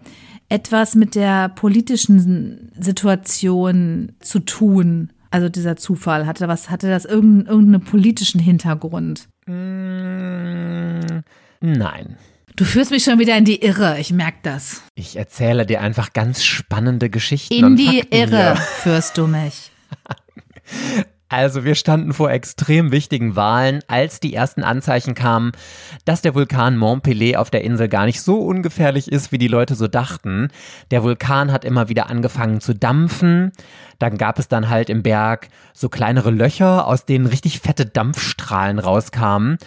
[0.48, 5.10] etwas mit der politischen Situation zu tun?
[5.30, 9.28] Also dieser Zufall, hatte was, hatte das irgendeinen, irgendeinen politischen Hintergrund?
[9.46, 11.20] Mm,
[11.60, 12.16] nein.
[12.56, 14.82] Du führst mich schon wieder in die Irre, ich merke das.
[14.94, 17.54] Ich erzähle dir einfach ganz spannende Geschichten.
[17.54, 18.56] In die Fakten Irre hier.
[18.56, 19.70] führst du mich.
[21.32, 25.52] Also wir standen vor extrem wichtigen Wahlen, als die ersten Anzeichen kamen,
[26.04, 29.46] dass der Vulkan Mont Pelé auf der Insel gar nicht so ungefährlich ist, wie die
[29.46, 30.48] Leute so dachten.
[30.90, 33.52] Der Vulkan hat immer wieder angefangen zu dampfen.
[34.00, 38.80] Dann gab es dann halt im Berg so kleinere Löcher, aus denen richtig fette Dampfstrahlen
[38.80, 39.58] rauskamen.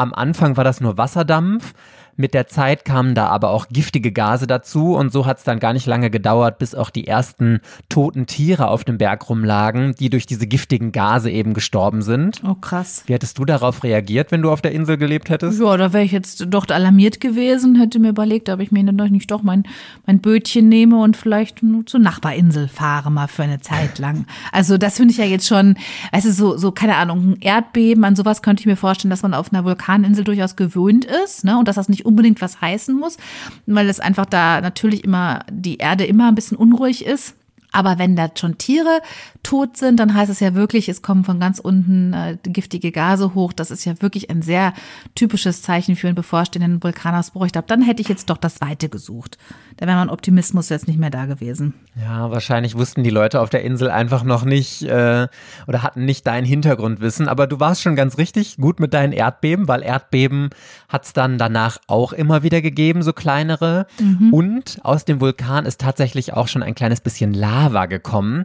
[0.00, 1.74] Am Anfang war das nur Wasserdampf.
[2.20, 5.60] Mit der Zeit kamen da aber auch giftige Gase dazu und so hat es dann
[5.60, 10.10] gar nicht lange gedauert, bis auch die ersten toten Tiere auf dem Berg rumlagen, die
[10.10, 12.42] durch diese giftigen Gase eben gestorben sind.
[12.44, 13.04] Oh, krass.
[13.06, 15.60] Wie hättest du darauf reagiert, wenn du auf der Insel gelebt hättest?
[15.60, 18.98] Ja, da wäre ich jetzt doch alarmiert gewesen, hätte mir überlegt, ob ich mir dann
[18.98, 19.62] doch nicht doch mein,
[20.04, 24.26] mein Bötchen nehme und vielleicht nur zur Nachbarinsel fahre mal für eine Zeit lang.
[24.50, 25.76] Also das finde ich ja jetzt schon,
[26.10, 29.34] also so, so, keine Ahnung, ein Erdbeben, an sowas könnte ich mir vorstellen, dass man
[29.34, 31.56] auf einer Vulkaninsel durchaus gewöhnt ist, ne?
[31.56, 33.18] Und dass das nicht unbedingt was heißen muss,
[33.66, 37.36] weil es einfach da natürlich immer die Erde immer ein bisschen unruhig ist.
[37.78, 39.02] Aber wenn da schon Tiere
[39.44, 43.36] tot sind, dann heißt es ja wirklich, es kommen von ganz unten äh, giftige Gase
[43.36, 43.52] hoch.
[43.52, 44.72] Das ist ja wirklich ein sehr
[45.14, 47.46] typisches Zeichen für einen bevorstehenden Vulkanausbruch.
[47.46, 49.38] Ich glaube, dann hätte ich jetzt doch das Weite gesucht.
[49.76, 51.72] Da wäre mein Optimismus jetzt nicht mehr da gewesen.
[51.94, 55.28] Ja, wahrscheinlich wussten die Leute auf der Insel einfach noch nicht äh,
[55.68, 57.28] oder hatten nicht dein Hintergrundwissen.
[57.28, 60.50] Aber du warst schon ganz richtig gut mit deinen Erdbeben, weil Erdbeben
[60.88, 63.86] hat es dann danach auch immer wieder gegeben, so kleinere.
[64.00, 64.34] Mhm.
[64.34, 68.44] Und aus dem Vulkan ist tatsächlich auch schon ein kleines bisschen Lava gekommen.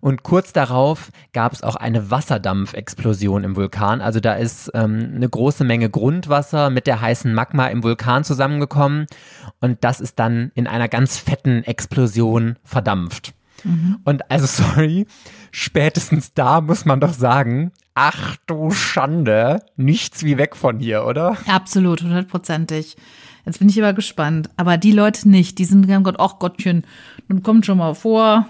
[0.00, 4.00] Und kurz darauf gab es auch eine Wasserdampfexplosion im Vulkan.
[4.00, 9.06] Also da ist ähm, eine große Menge Grundwasser mit der heißen Magma im Vulkan zusammengekommen.
[9.60, 13.34] Und das ist dann in einer ganz fetten Explosion verdampft.
[13.62, 13.98] Mhm.
[14.04, 15.06] Und also, sorry,
[15.50, 21.36] spätestens da muss man doch sagen, ach du Schande, nichts wie weg von hier, oder?
[21.46, 22.96] Absolut, hundertprozentig.
[23.44, 24.48] Jetzt bin ich aber gespannt.
[24.56, 26.84] Aber die Leute nicht, die sind ganz Gott, ach Gottchen,
[27.28, 28.46] nun kommt schon mal vor,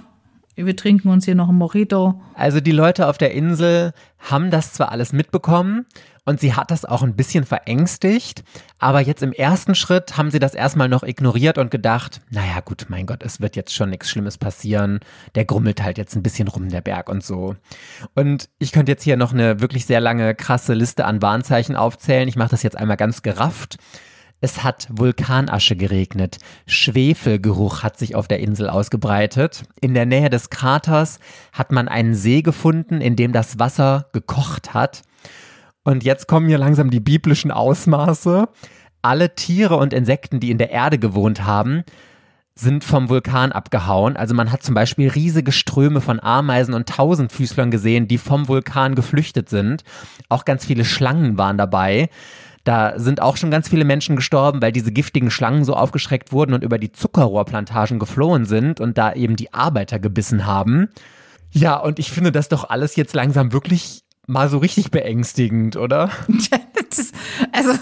[0.57, 2.21] wir trinken uns hier noch ein Mojito.
[2.35, 5.87] Also die Leute auf der Insel haben das zwar alles mitbekommen
[6.25, 8.45] und sie hat das auch ein bisschen verängstigt,
[8.79, 12.87] aber jetzt im ersten Schritt haben sie das erstmal noch ignoriert und gedacht, naja gut,
[12.89, 15.01] mein Gott, es wird jetzt schon nichts Schlimmes passieren,
[15.35, 17.57] der grummelt halt jetzt ein bisschen rum, der Berg und so.
[18.15, 22.29] Und ich könnte jetzt hier noch eine wirklich sehr lange, krasse Liste an Warnzeichen aufzählen,
[22.29, 23.79] ich mache das jetzt einmal ganz gerafft.
[24.43, 26.39] Es hat Vulkanasche geregnet.
[26.67, 29.65] Schwefelgeruch hat sich auf der Insel ausgebreitet.
[29.83, 31.19] In der Nähe des Kraters
[31.53, 35.03] hat man einen See gefunden, in dem das Wasser gekocht hat.
[35.85, 38.49] Und jetzt kommen hier langsam die biblischen Ausmaße.
[39.03, 41.85] Alle Tiere und Insekten, die in der Erde gewohnt haben,
[42.55, 44.17] sind vom Vulkan abgehauen.
[44.17, 48.95] Also man hat zum Beispiel riesige Ströme von Ameisen und Tausendfüßlern gesehen, die vom Vulkan
[48.95, 49.85] geflüchtet sind.
[50.31, 52.09] Auch ganz viele Schlangen waren dabei.
[52.65, 56.53] Da sind auch schon ganz viele Menschen gestorben, weil diese giftigen Schlangen so aufgeschreckt wurden
[56.53, 60.89] und über die Zuckerrohrplantagen geflohen sind und da eben die Arbeiter gebissen haben.
[61.53, 66.11] Ja, und ich finde das doch alles jetzt langsam wirklich mal so richtig beängstigend, oder?
[67.53, 67.79] also, äh,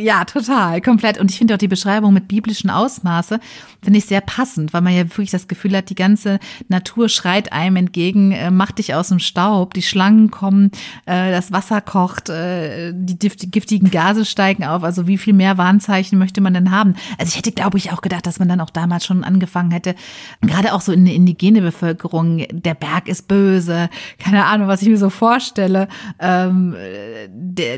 [0.00, 1.18] ja, total, komplett.
[1.18, 3.40] Und ich finde auch die Beschreibung mit biblischen Ausmaße,
[3.82, 7.52] finde ich sehr passend, weil man ja wirklich das Gefühl hat, die ganze Natur schreit
[7.52, 10.70] einem entgegen, äh, mach dich aus dem Staub, die Schlangen kommen,
[11.06, 14.82] äh, das Wasser kocht, äh, die, giftigen Gase steigen auf.
[14.82, 16.94] Also wie viel mehr Warnzeichen möchte man denn haben?
[17.18, 19.94] Also ich hätte, glaube ich, auch gedacht, dass man dann auch damals schon angefangen hätte,
[20.40, 24.88] gerade auch so in der indigene Bevölkerung, der Berg ist böse, keine Ahnung, was ich
[24.88, 25.88] mir so vorstelle.
[26.18, 26.74] Ähm,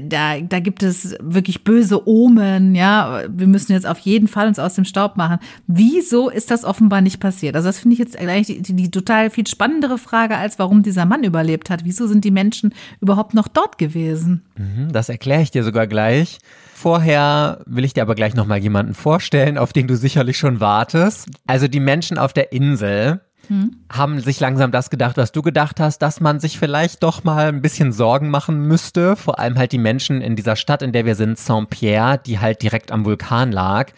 [0.02, 1.69] da, da gibt es wirklich böse
[2.06, 3.22] Omen, ja.
[3.28, 5.38] Wir müssen jetzt auf jeden Fall uns aus dem Staub machen.
[5.66, 7.56] Wieso ist das offenbar nicht passiert?
[7.56, 11.04] Also das finde ich jetzt eigentlich die, die total viel spannendere Frage, als warum dieser
[11.04, 11.84] Mann überlebt hat.
[11.84, 14.42] Wieso sind die Menschen überhaupt noch dort gewesen?
[14.56, 16.38] Mhm, das erkläre ich dir sogar gleich.
[16.74, 21.28] Vorher will ich dir aber gleich nochmal jemanden vorstellen, auf den du sicherlich schon wartest.
[21.46, 23.74] Also die Menschen auf der Insel, hm.
[23.92, 27.48] haben sich langsam das gedacht, was du gedacht hast, dass man sich vielleicht doch mal
[27.48, 29.16] ein bisschen Sorgen machen müsste.
[29.16, 32.62] Vor allem halt die Menschen in dieser Stadt, in der wir sind, Saint-Pierre, die halt
[32.62, 33.90] direkt am Vulkan lag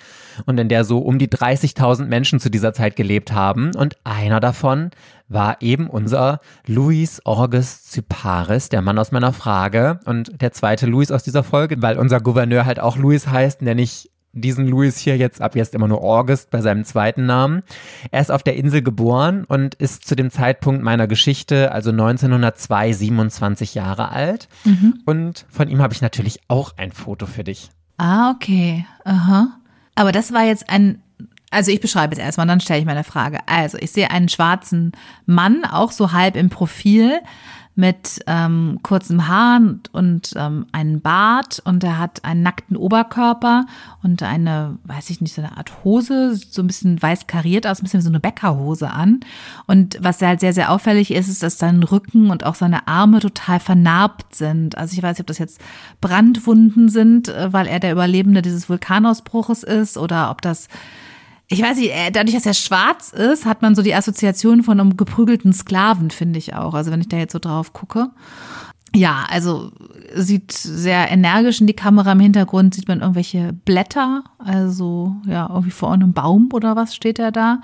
[0.47, 3.77] und in der so um die 30.000 Menschen zu dieser Zeit gelebt haben.
[3.77, 4.91] Und einer davon
[5.29, 10.01] war eben unser Luis August Cyparis, der Mann aus meiner Frage.
[10.07, 13.83] Und der zweite Luis aus dieser Folge, weil unser Gouverneur halt auch Luis heißt, nenne
[13.83, 17.63] ich diesen Louis hier jetzt ab jetzt immer nur August bei seinem zweiten Namen.
[18.11, 22.93] Er ist auf der Insel geboren und ist zu dem Zeitpunkt meiner Geschichte, also 1902,
[22.93, 24.49] 27 Jahre alt.
[24.65, 25.01] Mhm.
[25.05, 27.71] Und von ihm habe ich natürlich auch ein Foto für dich.
[27.99, 28.87] Ah, okay.
[29.05, 29.59] Aha.
[29.95, 31.03] Aber das war jetzt ein
[31.53, 33.41] also ich beschreibe es erstmal, dann stelle ich meine Frage.
[33.47, 34.93] Also ich sehe einen schwarzen
[35.27, 37.21] Mann, auch so halb im Profil,
[37.75, 43.65] mit ähm, kurzem Haar und, und ähm, einen Bart und er hat einen nackten Oberkörper
[44.03, 47.81] und eine, weiß ich nicht, so eine Art Hose, so ein bisschen weiß kariert aus,
[47.81, 49.21] ein bisschen so eine Bäckerhose an.
[49.67, 53.21] Und was halt sehr, sehr auffällig ist, ist, dass sein Rücken und auch seine Arme
[53.21, 54.77] total vernarbt sind.
[54.77, 55.61] Also ich weiß nicht, ob das jetzt
[56.03, 60.69] Brandwunden sind, äh, weil er der Überlebende dieses Vulkanausbruches ist oder ob das
[61.53, 64.81] ich weiß nicht, äh, dadurch, dass er schwarz ist, hat man so die Assoziation von
[64.81, 66.75] einem geprügelten Sklaven, finde ich auch.
[66.75, 68.11] Also wenn ich da jetzt so drauf gucke.
[68.95, 69.73] Ja, also
[70.15, 72.13] sieht sehr energisch in die Kamera.
[72.13, 74.25] Im Hintergrund sieht man irgendwelche Blätter.
[74.39, 77.61] Also ja, irgendwie vor einem Baum oder was steht er da.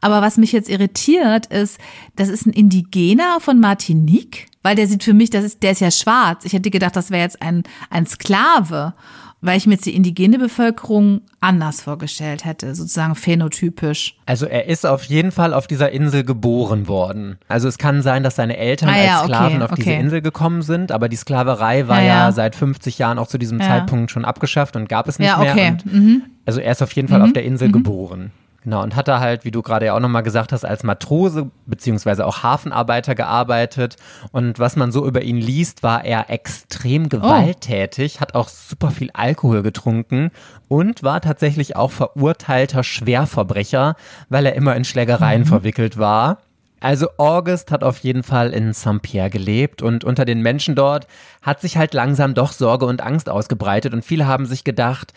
[0.00, 1.78] Aber was mich jetzt irritiert ist,
[2.16, 5.80] das ist ein Indigener von Martinique, weil der sieht für mich, das ist, der ist
[5.80, 6.44] ja schwarz.
[6.44, 8.94] Ich hätte gedacht, das wäre jetzt ein, ein Sklave
[9.40, 14.16] weil ich mir jetzt die indigene Bevölkerung anders vorgestellt hätte, sozusagen phänotypisch.
[14.26, 17.38] Also er ist auf jeden Fall auf dieser Insel geboren worden.
[17.46, 19.82] Also es kann sein, dass seine Eltern ah, ja, als Sklaven okay, auf okay.
[19.82, 23.38] diese Insel gekommen sind, aber die Sklaverei war ja, ja seit 50 Jahren auch zu
[23.38, 23.58] diesem.
[23.68, 25.54] Zeitpunkt schon abgeschafft und gab es nicht ja, okay.
[25.54, 25.70] mehr.
[25.70, 26.22] Und mhm.
[26.44, 27.24] Also er ist auf jeden Fall mhm.
[27.26, 27.72] auf der Insel mhm.
[27.72, 28.30] geboren.
[28.64, 31.50] Genau, und hat da halt, wie du gerade ja auch nochmal gesagt hast, als Matrose
[31.66, 33.96] beziehungsweise auch Hafenarbeiter gearbeitet.
[34.32, 37.08] Und was man so über ihn liest, war er extrem oh.
[37.08, 38.20] gewalttätig, oh.
[38.20, 40.32] hat auch super viel Alkohol getrunken
[40.66, 43.94] und war tatsächlich auch verurteilter Schwerverbrecher,
[44.28, 45.46] weil er immer in Schlägereien mhm.
[45.46, 46.38] verwickelt war.
[46.80, 51.06] Also August hat auf jeden Fall in Saint-Pierre gelebt und unter den Menschen dort
[51.42, 55.12] hat sich halt langsam doch Sorge und Angst ausgebreitet und viele haben sich gedacht,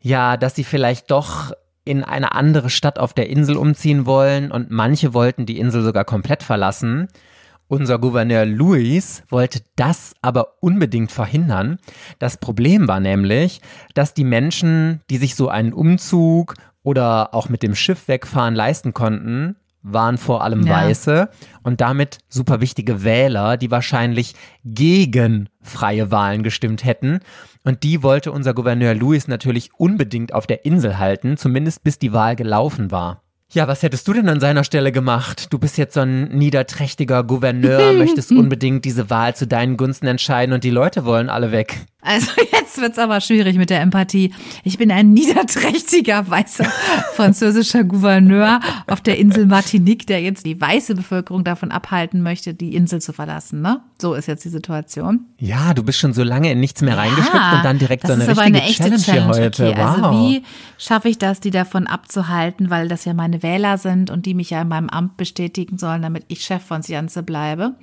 [0.00, 1.52] ja, dass sie vielleicht doch
[1.84, 6.04] in eine andere Stadt auf der Insel umziehen wollen und manche wollten die Insel sogar
[6.04, 7.08] komplett verlassen.
[7.68, 11.78] Unser Gouverneur Louis wollte das aber unbedingt verhindern.
[12.18, 13.60] Das Problem war nämlich,
[13.94, 18.92] dass die Menschen, die sich so einen Umzug oder auch mit dem Schiff wegfahren leisten
[18.92, 20.74] konnten, waren vor allem ja.
[20.74, 21.28] Weiße
[21.62, 27.20] und damit super wichtige Wähler, die wahrscheinlich gegen freie Wahlen gestimmt hätten.
[27.64, 32.12] Und die wollte unser Gouverneur Louis natürlich unbedingt auf der Insel halten, zumindest bis die
[32.12, 33.22] Wahl gelaufen war.
[33.52, 35.52] Ja, was hättest du denn an seiner Stelle gemacht?
[35.52, 40.54] Du bist jetzt so ein niederträchtiger Gouverneur, möchtest unbedingt diese Wahl zu deinen Gunsten entscheiden
[40.54, 41.84] und die Leute wollen alle weg.
[42.04, 44.34] Also jetzt wird's aber schwierig mit der Empathie.
[44.64, 46.64] Ich bin ein niederträchtiger weißer
[47.14, 52.74] französischer Gouverneur auf der Insel Martinique, der jetzt die weiße Bevölkerung davon abhalten möchte, die
[52.74, 53.62] Insel zu verlassen.
[53.62, 53.80] Ne?
[54.00, 55.26] So ist jetzt die Situation.
[55.38, 58.12] Ja, du bist schon so lange in nichts mehr reingeschlüpft ja, und dann direkt so
[58.12, 59.68] eine richtige eine Challenge, Challenge, hier heute.
[59.68, 60.06] Okay, also wow.
[60.06, 60.42] Also wie
[60.78, 64.50] schaffe ich das, die davon abzuhalten, weil das ja meine Wähler sind und die mich
[64.50, 67.76] ja in meinem Amt bestätigen sollen, damit ich Chef von Sianze bleibe?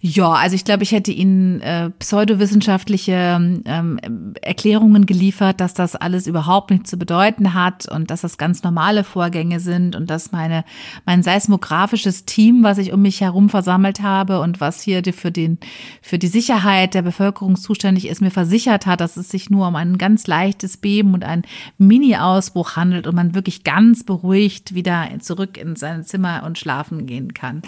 [0.00, 6.26] Ja, also ich glaube, ich hätte Ihnen äh, pseudowissenschaftliche ähm, Erklärungen geliefert, dass das alles
[6.26, 10.64] überhaupt nichts zu bedeuten hat und dass das ganz normale Vorgänge sind und dass meine
[11.06, 15.58] mein seismografisches Team, was ich um mich herum versammelt habe und was hier für den
[16.02, 19.76] für die Sicherheit der Bevölkerung zuständig ist, mir versichert hat, dass es sich nur um
[19.76, 21.42] ein ganz leichtes Beben und ein
[21.78, 27.34] Mini-Ausbruch handelt und man wirklich ganz beruhigt wieder zurück in sein Zimmer und schlafen gehen
[27.34, 27.62] kann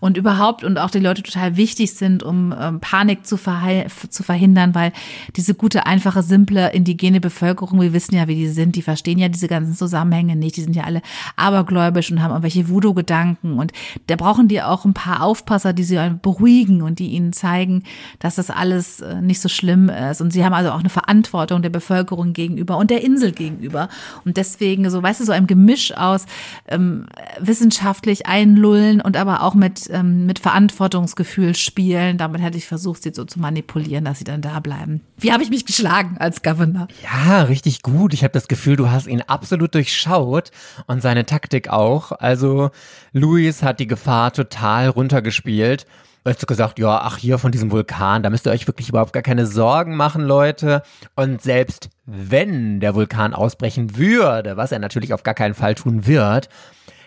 [0.00, 4.74] und überhaupt und auch die Leute total wichtig sind, um ähm, Panik zu, zu verhindern,
[4.74, 4.92] weil
[5.36, 9.28] diese gute, einfache, simple, indigene Bevölkerung, wir wissen ja, wie die sind, die verstehen ja
[9.28, 11.02] diese ganzen Zusammenhänge nicht, die sind ja alle
[11.36, 13.72] abergläubisch und haben irgendwelche Voodoo-Gedanken und
[14.06, 17.82] da brauchen die auch ein paar Aufpasser, die sie beruhigen und die ihnen zeigen,
[18.18, 21.62] dass das alles äh, nicht so schlimm ist und sie haben also auch eine Verantwortung
[21.62, 23.88] der Bevölkerung gegenüber und der Insel gegenüber
[24.24, 26.26] und deswegen so, weißt du, so ein Gemisch aus
[26.68, 27.06] ähm,
[27.40, 32.18] wissenschaftlich einlullen und aber auch mit mit, ähm, mit Verantwortungsgefühl spielen.
[32.18, 35.00] Damit hätte ich versucht, sie so zu manipulieren, dass sie dann da bleiben.
[35.18, 36.86] Wie habe ich mich geschlagen als Governor?
[37.02, 38.14] Ja, richtig gut.
[38.14, 40.52] Ich habe das Gefühl, du hast ihn absolut durchschaut
[40.86, 42.12] und seine Taktik auch.
[42.12, 42.70] Also
[43.12, 45.84] Luis hat die Gefahr total runtergespielt.
[46.24, 49.12] Hast du gesagt, ja, ach hier von diesem Vulkan, da müsst ihr euch wirklich überhaupt
[49.12, 50.82] gar keine Sorgen machen, Leute.
[51.14, 56.06] Und selbst wenn der Vulkan ausbrechen würde, was er natürlich auf gar keinen Fall tun
[56.06, 56.48] wird,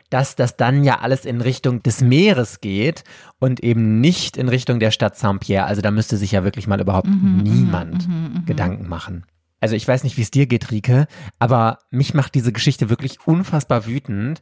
[0.10, 3.04] dass das dann ja alles in Richtung des Meeres geht
[3.40, 5.66] und eben nicht in Richtung der Stadt Saint-Pierre.
[5.66, 9.26] Also da müsste sich ja wirklich mal überhaupt mhm, mhm niemand mhm, mhm, Gedanken machen.
[9.62, 13.18] Also ich weiß nicht, wie es dir geht, Rike, aber mich macht diese Geschichte wirklich
[13.26, 14.42] unfassbar wütend,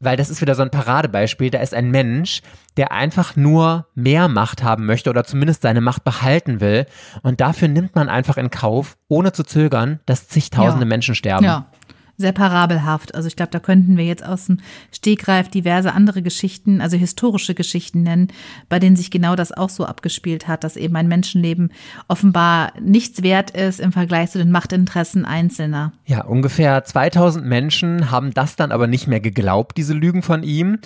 [0.00, 1.50] weil das ist wieder so ein Paradebeispiel.
[1.50, 2.42] Da ist ein Mensch,
[2.76, 6.86] der einfach nur mehr Macht haben möchte oder zumindest seine Macht behalten will.
[7.22, 10.88] Und dafür nimmt man einfach in Kauf, ohne zu zögern, dass zigtausende ja.
[10.88, 11.44] Menschen sterben.
[11.44, 11.66] Ja,
[12.16, 13.14] sehr parabelhaft.
[13.14, 14.58] Also ich glaube, da könnten wir jetzt aus dem
[14.92, 18.28] Stegreif diverse andere Geschichten, also historische Geschichten nennen,
[18.68, 21.72] bei denen sich genau das auch so abgespielt hat, dass eben ein Menschenleben
[22.08, 25.92] offenbar nichts wert ist im Vergleich zu den Machtinteressen Einzelner.
[26.06, 30.78] Ja, ungefähr 2000 Menschen haben das dann aber nicht mehr geglaubt, diese Lügen von ihm,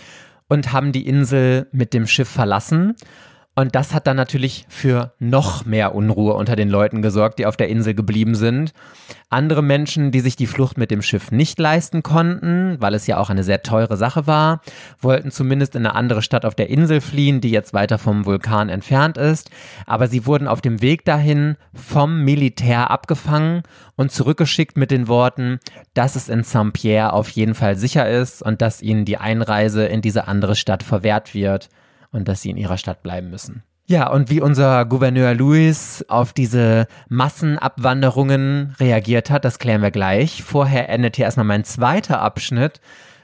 [0.48, 2.94] und haben die Insel mit dem Schiff verlassen.
[3.59, 7.57] Und das hat dann natürlich für noch mehr Unruhe unter den Leuten gesorgt, die auf
[7.57, 8.73] der Insel geblieben sind.
[9.31, 13.18] Andere Menschen, die sich die Flucht mit dem Schiff nicht leisten konnten, weil es ja
[13.18, 14.61] auch eine sehr teure Sache war,
[15.01, 18.68] wollten zumindest in eine andere Stadt auf der Insel fliehen, die jetzt weiter vom Vulkan
[18.68, 19.51] entfernt ist.
[19.87, 23.64] Aber sie wurden auf dem Weg dahin vom Militär abgefangen
[23.97, 25.59] und zurückgeschickt mit den Worten,
[25.94, 30.01] dass es in Saint-Pierre auf jeden Fall sicher ist und dass ihnen die Einreise in
[30.01, 31.68] diese andere Stadt verwehrt wird
[32.12, 33.62] und dass sie in ihrer Stadt bleiben müssen.
[33.90, 40.42] Ja, und wie unser Gouverneur Louis auf diese Massenabwanderungen reagiert hat, das klären wir gleich.
[40.42, 42.83] Vorher endet hier erstmal mein zweiter Abschnitt.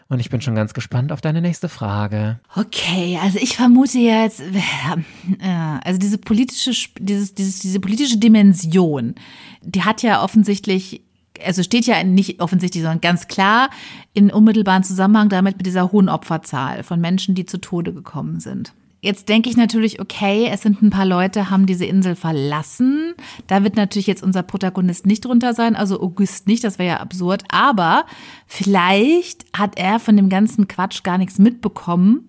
[0.09, 2.39] Und ich bin schon ganz gespannt auf deine nächste Frage.
[2.57, 4.41] Okay, also ich vermute jetzt,
[5.41, 9.15] äh, also diese politische, dieses, dieses, diese politische Dimension,
[9.63, 11.04] die hat ja offensichtlich
[11.45, 13.71] also steht ja nicht offensichtlich, sondern ganz klar
[14.13, 18.73] in unmittelbaren Zusammenhang damit mit dieser hohen Opferzahl von Menschen, die zu Tode gekommen sind.
[19.01, 23.13] Jetzt denke ich natürlich, okay, es sind ein paar Leute, haben diese Insel verlassen.
[23.47, 27.01] Da wird natürlich jetzt unser Protagonist nicht drunter sein, also August nicht, das wäre ja
[27.01, 27.45] absurd.
[27.49, 28.07] Aber
[28.47, 32.29] vielleicht hat er von dem ganzen Quatsch gar nichts mitbekommen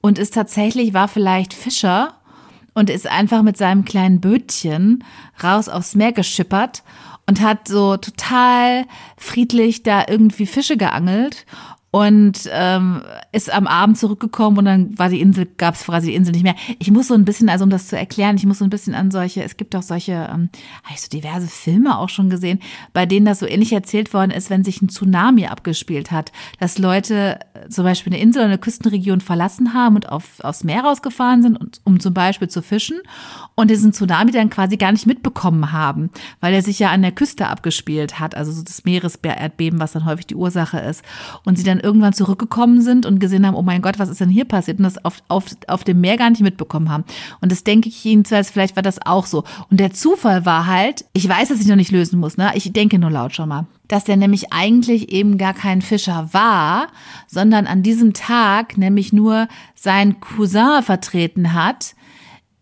[0.00, 2.14] und ist tatsächlich, war vielleicht Fischer
[2.74, 5.04] und ist einfach mit seinem kleinen Bötchen
[5.40, 6.82] raus aufs Meer geschippert
[7.28, 11.44] und hat so total friedlich da irgendwie Fische geangelt
[11.90, 16.14] und ähm, ist am Abend zurückgekommen und dann war die Insel, gab es quasi die
[16.14, 16.54] Insel nicht mehr.
[16.78, 18.94] Ich muss so ein bisschen, also um das zu erklären, ich muss so ein bisschen
[18.94, 20.50] an solche, es gibt auch solche, ähm,
[20.84, 22.60] habe ich so diverse Filme auch schon gesehen,
[22.92, 26.30] bei denen das so ähnlich erzählt worden ist, wenn sich ein Tsunami abgespielt hat,
[26.60, 30.64] dass Leute äh, zum Beispiel eine Insel oder eine Küstenregion verlassen haben und auf, aufs
[30.64, 33.00] Meer rausgefahren sind, um zum Beispiel zu fischen
[33.54, 36.10] und diesen Tsunami dann quasi gar nicht mitbekommen haben,
[36.40, 40.04] weil er sich ja an der Küste abgespielt hat, also so das Meereserdbeben, was dann
[40.04, 41.02] häufig die Ursache ist.
[41.44, 44.20] Und sie dann dann irgendwann zurückgekommen sind und gesehen haben, oh mein Gott, was ist
[44.20, 44.78] denn hier passiert?
[44.78, 47.04] Und das auf, auf, auf dem Meer gar nicht mitbekommen haben.
[47.40, 49.44] Und das denke ich jedenfalls, vielleicht war das auch so.
[49.70, 52.50] Und der Zufall war halt, ich weiß, dass ich noch nicht lösen muss, ne?
[52.54, 56.88] Ich denke nur laut schon mal dass der nämlich eigentlich eben gar kein Fischer war,
[57.26, 61.94] sondern an diesem Tag nämlich nur sein Cousin vertreten hat,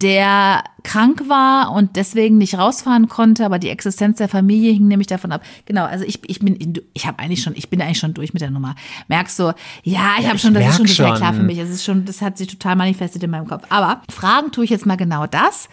[0.03, 5.07] der krank war und deswegen nicht rausfahren konnte, aber die Existenz der Familie hing nämlich
[5.07, 5.43] davon ab.
[5.65, 8.43] Genau, also ich, ich bin, ich habe eigentlich schon, ich bin eigentlich schon durch mit
[8.43, 8.75] der Nummer.
[9.09, 11.59] Merkst du, ja, ich habe schon, das ist schon total klar für mich.
[11.59, 13.65] Es ist schon, das hat sich total manifestiert in meinem Kopf.
[13.71, 15.69] Aber fragen tue ich jetzt mal genau das.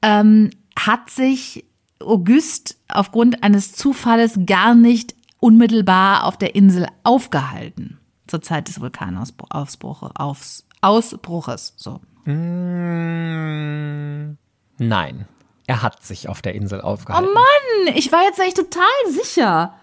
[0.00, 1.64] Ähm, hat sich
[2.00, 10.64] August aufgrund eines Zufalles gar nicht unmittelbar auf der Insel aufgehalten zur Zeit des Vulkanausbruches.
[10.80, 12.00] Ausbruches, so.
[12.26, 12.34] Mm,
[14.78, 15.26] nein.
[15.68, 17.28] Er hat sich auf der Insel aufgehalten.
[17.28, 19.74] Oh Mann, ich war jetzt echt total sicher.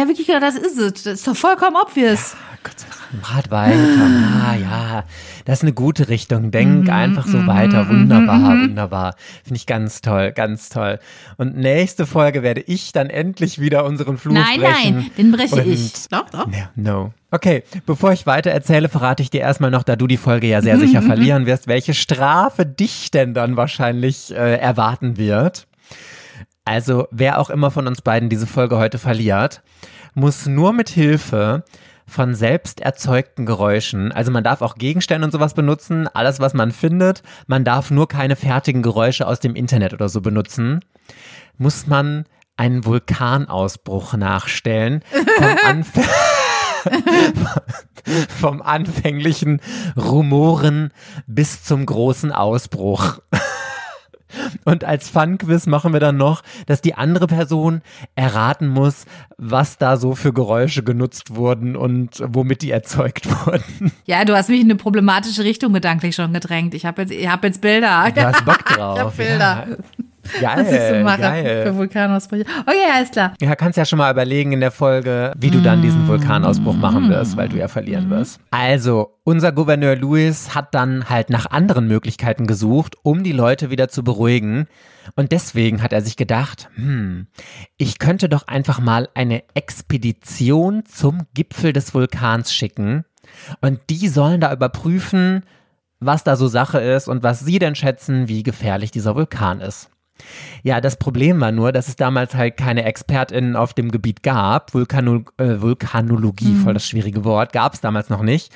[0.00, 1.02] Habe wirklich gedacht, das ist es.
[1.02, 2.32] Das ist doch vollkommen obvious.
[2.32, 3.02] Ja, Gott sei Dank.
[3.30, 3.76] Rat weiter.
[3.76, 5.04] Ah, ja,
[5.44, 6.50] das ist eine gute Richtung.
[6.50, 7.88] Denk mm einfach so mm weiter.
[7.88, 9.16] Wunderbar, mm wunderbar.
[9.44, 10.98] Finde ich ganz toll, ganz toll.
[11.36, 14.94] Und nächste Folge werde ich dann endlich wieder unseren Fluch nein, brechen.
[14.94, 16.08] Nein, nein, den breche ich.
[16.08, 16.46] Doch, doch.
[16.46, 17.12] No, no.
[17.30, 20.62] Okay, bevor ich weiter erzähle, verrate ich dir erstmal noch, da du die Folge ja
[20.62, 25.66] sehr sicher verlieren wirst, welche Strafe dich denn dann wahrscheinlich äh, erwarten wird.
[26.64, 29.62] Also, wer auch immer von uns beiden diese Folge heute verliert,
[30.14, 31.64] muss nur mit Hilfe
[32.06, 34.12] von selbst erzeugten Geräuschen.
[34.12, 37.22] Also man darf auch Gegenstände und sowas benutzen, alles was man findet.
[37.46, 40.80] Man darf nur keine fertigen Geräusche aus dem Internet oder so benutzen.
[41.58, 42.24] Muss man
[42.56, 45.92] einen Vulkanausbruch nachstellen vom, Anf
[48.40, 49.60] vom anfänglichen
[49.96, 50.92] Rumoren
[51.26, 53.20] bis zum großen Ausbruch.
[54.64, 57.82] Und als Fun-Quiz machen wir dann noch, dass die andere Person
[58.14, 59.04] erraten muss,
[59.38, 63.92] was da so für Geräusche genutzt wurden und womit die erzeugt wurden.
[64.04, 66.74] Ja, du hast mich in eine problematische Richtung gedanklich schon gedrängt.
[66.74, 68.10] Ich habe jetzt, hab jetzt Bilder.
[68.14, 68.96] Du hast Bock drauf.
[68.98, 69.66] ich hab Bilder.
[69.70, 69.76] Ja.
[70.40, 71.66] Geil, was ich so mache geil.
[71.66, 72.44] für Vulkanausbrüche.
[72.62, 73.34] Okay, alles klar.
[73.40, 77.08] Ja, kannst ja schon mal überlegen in der Folge, wie du dann diesen Vulkanausbruch machen
[77.10, 78.40] wirst, weil du ja verlieren wirst.
[78.50, 83.88] Also, unser Gouverneur Louis hat dann halt nach anderen Möglichkeiten gesucht, um die Leute wieder
[83.88, 84.66] zu beruhigen.
[85.16, 87.26] Und deswegen hat er sich gedacht, hm,
[87.76, 93.04] ich könnte doch einfach mal eine Expedition zum Gipfel des Vulkans schicken.
[93.60, 95.42] Und die sollen da überprüfen,
[96.00, 99.88] was da so Sache ist und was sie denn schätzen, wie gefährlich dieser Vulkan ist.
[100.62, 104.74] Ja, das Problem war nur, dass es damals halt keine ExpertInnen auf dem Gebiet gab.
[104.74, 106.62] Vulkano äh, Vulkanologie, mhm.
[106.62, 108.52] voll das schwierige Wort, gab es damals noch nicht.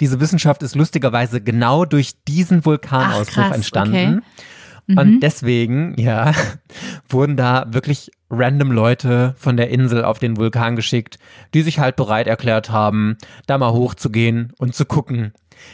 [0.00, 4.18] Diese Wissenschaft ist lustigerweise genau durch diesen Vulkanausbruch Ach, krass, entstanden.
[4.18, 5.00] Okay.
[5.00, 5.20] Und mhm.
[5.20, 6.32] deswegen, ja,
[7.08, 11.18] wurden da wirklich random Leute von der Insel auf den Vulkan geschickt,
[11.54, 15.32] die sich halt bereit erklärt haben, da mal hochzugehen und zu gucken.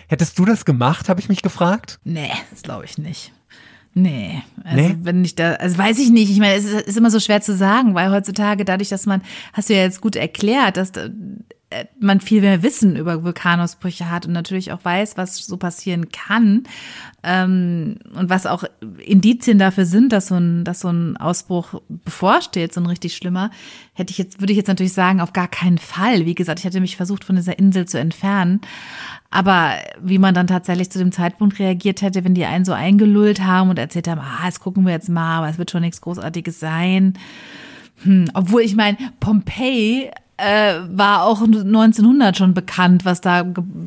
[0.09, 1.99] Hättest du das gemacht, habe ich mich gefragt?
[2.05, 3.33] Nee, das glaube ich nicht.
[3.95, 4.97] Nee, also nee?
[5.03, 6.31] wenn ich da, also weiß ich nicht.
[6.31, 9.21] Ich meine, es ist, ist, immer so schwer zu sagen, weil heutzutage dadurch, dass man,
[9.53, 10.93] hast du ja jetzt gut erklärt, dass
[11.99, 16.65] man viel mehr Wissen über Vulkanausbrüche hat und natürlich auch weiß, was so passieren kann
[17.23, 18.65] ähm, und was auch
[18.99, 23.51] Indizien dafür sind, dass so ein, dass so ein Ausbruch bevorsteht, so ein richtig schlimmer,
[23.95, 26.27] hätte ich jetzt, würde ich jetzt natürlich sagen, auf gar keinen Fall.
[26.27, 28.61] Wie gesagt, ich hätte mich versucht, von dieser Insel zu entfernen.
[29.31, 33.43] Aber wie man dann tatsächlich zu dem Zeitpunkt reagiert hätte, wenn die einen so eingelullt
[33.43, 36.01] haben und erzählt haben, ah, jetzt gucken wir jetzt mal, aber es wird schon nichts
[36.01, 37.15] Großartiges sein.
[38.03, 40.11] Hm, obwohl ich meine, Pompeii
[40.43, 43.45] äh, war auch 1900 schon bekannt, was da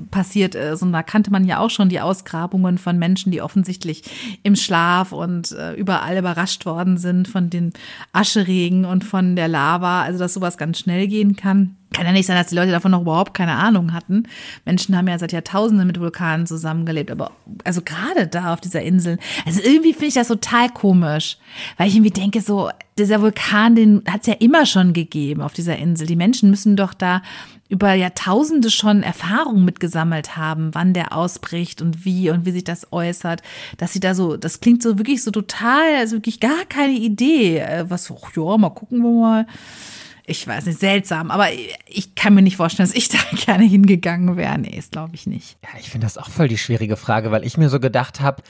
[0.10, 0.82] passiert ist.
[0.82, 4.04] Und da kannte man ja auch schon die Ausgrabungen von Menschen, die offensichtlich
[4.44, 7.74] im Schlaf und äh, überall überrascht worden sind von den
[8.14, 10.04] Ascheregen und von der Lava.
[10.04, 11.76] Also, dass sowas ganz schnell gehen kann.
[11.92, 14.24] Kann ja nicht sein, dass die Leute davon noch überhaupt keine Ahnung hatten.
[14.66, 17.32] Menschen haben ja seit Jahrtausenden mit Vulkanen zusammengelebt, aber
[17.64, 19.18] also gerade da auf dieser Insel.
[19.46, 21.38] Also irgendwie finde ich das total komisch,
[21.78, 25.54] weil ich irgendwie denke, so, dieser Vulkan, den hat es ja immer schon gegeben auf
[25.54, 26.08] dieser Insel.
[26.08, 27.22] Die Menschen müssen doch da
[27.68, 32.94] über Jahrtausende schon Erfahrungen mitgesammelt haben, wann der ausbricht und wie und wie sich das
[32.94, 33.42] äußert,
[33.78, 37.58] dass sie da so, das klingt so wirklich so total, also wirklich gar keine Idee,
[37.58, 39.46] äh, was, ach ja, mal gucken wir mal
[40.28, 41.48] ich weiß nicht, seltsam, aber
[41.88, 44.58] ich kann mir nicht vorstellen, dass ich da gerne hingegangen wäre.
[44.58, 45.58] Nee, das glaube ich nicht.
[45.64, 48.42] Ja, ich finde das auch voll die schwierige Frage, weil ich mir so gedacht habe,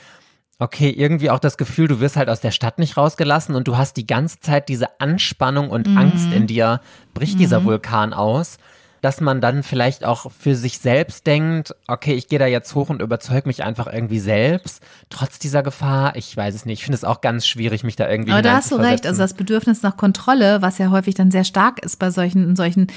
[0.60, 3.78] okay, irgendwie auch das Gefühl, du wirst halt aus der Stadt nicht rausgelassen und du
[3.78, 5.98] hast die ganze Zeit diese Anspannung und mhm.
[5.98, 6.82] Angst in dir,
[7.14, 7.40] bricht mhm.
[7.40, 8.58] dieser Vulkan aus
[9.06, 12.90] dass man dann vielleicht auch für sich selbst denkt, okay, ich gehe da jetzt hoch
[12.90, 14.82] und überzeuge mich einfach irgendwie selbst,
[15.12, 16.16] trotz dieser Gefahr.
[16.16, 16.80] Ich weiß es nicht.
[16.80, 19.06] Ich finde es auch ganz schwierig, mich da irgendwie Aber da hast du recht.
[19.06, 22.88] Also das Bedürfnis nach Kontrolle, was ja häufig dann sehr stark ist bei solchen, solchen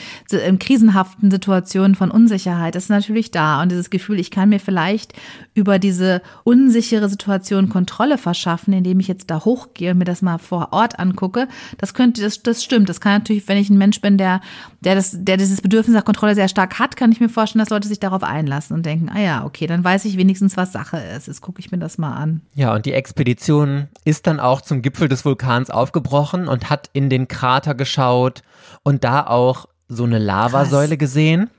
[0.59, 3.61] krisenhaften Situationen von Unsicherheit, ist natürlich da.
[3.61, 5.13] Und dieses Gefühl, ich kann mir vielleicht
[5.53, 10.39] über diese unsichere Situation Kontrolle verschaffen, indem ich jetzt da hochgehe und mir das mal
[10.39, 12.89] vor Ort angucke, das könnte, das, das stimmt.
[12.89, 14.41] Das kann natürlich, wenn ich ein Mensch bin, der,
[14.81, 17.71] der das, der dieses Bedürfnis nach Kontrolle sehr stark hat, kann ich mir vorstellen, dass
[17.71, 20.97] Leute sich darauf einlassen und denken, ah ja, okay, dann weiß ich wenigstens, was Sache
[20.97, 21.27] ist.
[21.27, 22.43] Jetzt gucke ich mir das mal an.
[22.55, 27.11] Ja, und die Expedition ist dann auch zum Gipfel des Vulkans aufgebrochen und hat in
[27.11, 28.43] den Krater geschaut
[28.83, 30.99] und da auch so eine Lavasäule Krass.
[30.99, 31.51] gesehen.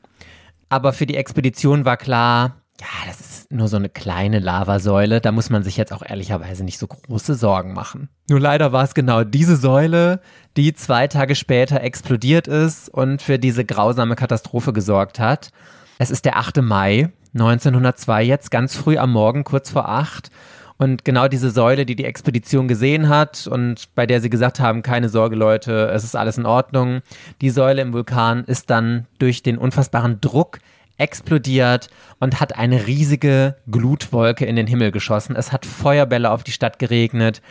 [0.70, 5.22] Aber für die Expedition war klar, ja, das ist nur so eine kleine Lavasäule.
[5.22, 8.10] Da muss man sich jetzt auch ehrlicherweise nicht so große Sorgen machen.
[8.30, 10.22] Nur leider war es genau diese Säule,
[10.56, 15.50] die zwei Tage später explodiert ist und für diese grausame Katastrophe gesorgt hat.
[15.98, 16.62] Es ist der 8.
[16.62, 20.30] Mai 1902 jetzt, ganz früh am Morgen, kurz vor acht.
[20.78, 24.82] Und genau diese Säule, die die Expedition gesehen hat und bei der sie gesagt haben,
[24.82, 27.02] keine Sorge Leute, es ist alles in Ordnung,
[27.42, 30.60] die Säule im Vulkan ist dann durch den unfassbaren Druck
[31.00, 31.90] explodiert
[32.20, 35.36] und hat eine riesige Glutwolke in den Himmel geschossen.
[35.36, 37.42] Es hat Feuerbälle auf die Stadt geregnet.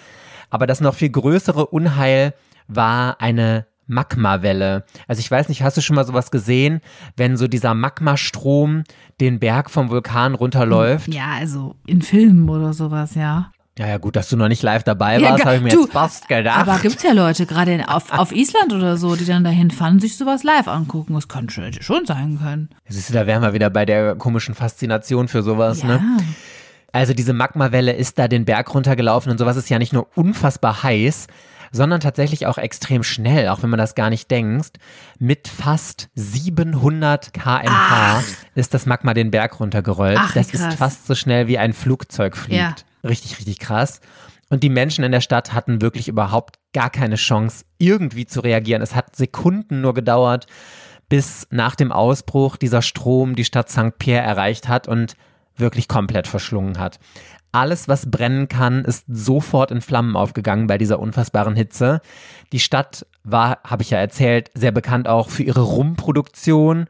[0.50, 2.34] Aber das noch viel größere Unheil
[2.68, 4.84] war eine Magmawelle.
[5.06, 6.80] Also ich weiß nicht, hast du schon mal sowas gesehen,
[7.16, 8.84] wenn so dieser Magmastrom
[9.20, 11.08] den Berg vom Vulkan runterläuft?
[11.12, 13.50] Ja, also in Filmen oder sowas, ja.
[13.78, 15.82] Ja, ja, gut, dass du noch nicht live dabei warst, ja, habe ich mir du,
[15.82, 16.58] jetzt fast gedacht.
[16.58, 20.00] Aber gibt es ja Leute, gerade auf, auf Island oder so, die dann dahin fahren,
[20.00, 21.14] sich sowas live angucken.
[21.14, 22.70] Das könnte schon sein können.
[22.88, 25.92] Siehst du, da wären wir wieder bei der komischen Faszination für sowas, ne?
[25.92, 25.98] ja.
[25.98, 26.16] ne?
[26.90, 30.82] Also diese Magmawelle ist da den Berg runtergelaufen und sowas ist ja nicht nur unfassbar
[30.82, 31.28] heiß,
[31.70, 34.78] sondern tatsächlich auch extrem schnell, auch wenn man das gar nicht denkt.
[35.20, 38.24] Mit fast 700 kmh
[38.56, 40.18] ist das Magma den Berg runtergerollt.
[40.18, 40.72] Ach, das krass.
[40.72, 42.58] ist fast so schnell wie ein Flugzeug fliegt.
[42.58, 42.74] Ja.
[43.08, 44.00] Richtig, richtig krass.
[44.50, 48.82] Und die Menschen in der Stadt hatten wirklich überhaupt gar keine Chance, irgendwie zu reagieren.
[48.82, 50.46] Es hat Sekunden nur gedauert,
[51.08, 53.98] bis nach dem Ausbruch dieser Strom die Stadt St.
[53.98, 55.16] Pierre erreicht hat und
[55.56, 56.98] wirklich komplett verschlungen hat.
[57.58, 62.00] Alles, was brennen kann, ist sofort in Flammen aufgegangen bei dieser unfassbaren Hitze.
[62.52, 66.86] Die Stadt war, habe ich ja erzählt, sehr bekannt auch für ihre Rumproduktion.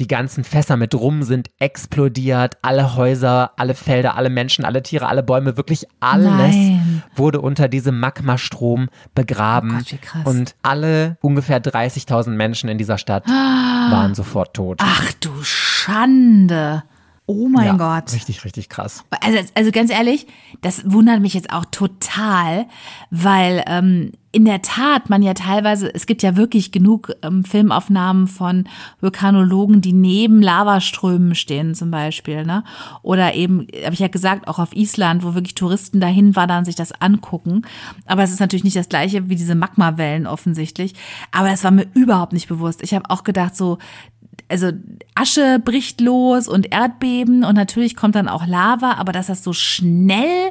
[0.00, 2.58] Die ganzen Fässer mit Rum sind explodiert.
[2.62, 7.04] Alle Häuser, alle Felder, alle Menschen, alle Tiere, alle Bäume, wirklich alles Nein.
[7.14, 9.84] wurde unter diesem Magmastrom begraben.
[9.88, 13.92] Oh Gott, Und alle ungefähr 30.000 Menschen in dieser Stadt ah.
[13.92, 14.80] waren sofort tot.
[14.82, 16.82] Ach du Schande.
[17.30, 18.14] Oh mein ja, Gott.
[18.14, 19.04] Richtig, richtig krass.
[19.20, 20.26] Also, also ganz ehrlich,
[20.62, 22.66] das wundert mich jetzt auch total,
[23.10, 28.28] weil ähm, in der Tat man ja teilweise, es gibt ja wirklich genug ähm, Filmaufnahmen
[28.28, 28.66] von
[29.02, 32.64] Vulkanologen, die neben Lavaströmen stehen zum Beispiel, ne?
[33.02, 36.76] Oder eben, habe ich ja gesagt, auch auf Island, wo wirklich Touristen dahin wandern, sich
[36.76, 37.60] das angucken.
[38.06, 40.94] Aber es ist natürlich nicht das gleiche wie diese Magmawellen offensichtlich.
[41.30, 42.82] Aber es war mir überhaupt nicht bewusst.
[42.82, 43.76] Ich habe auch gedacht, so,
[44.48, 44.72] also
[45.14, 49.52] Asche bricht los und Erdbeben und natürlich kommt dann auch Lava, aber dass das so
[49.52, 50.50] schnell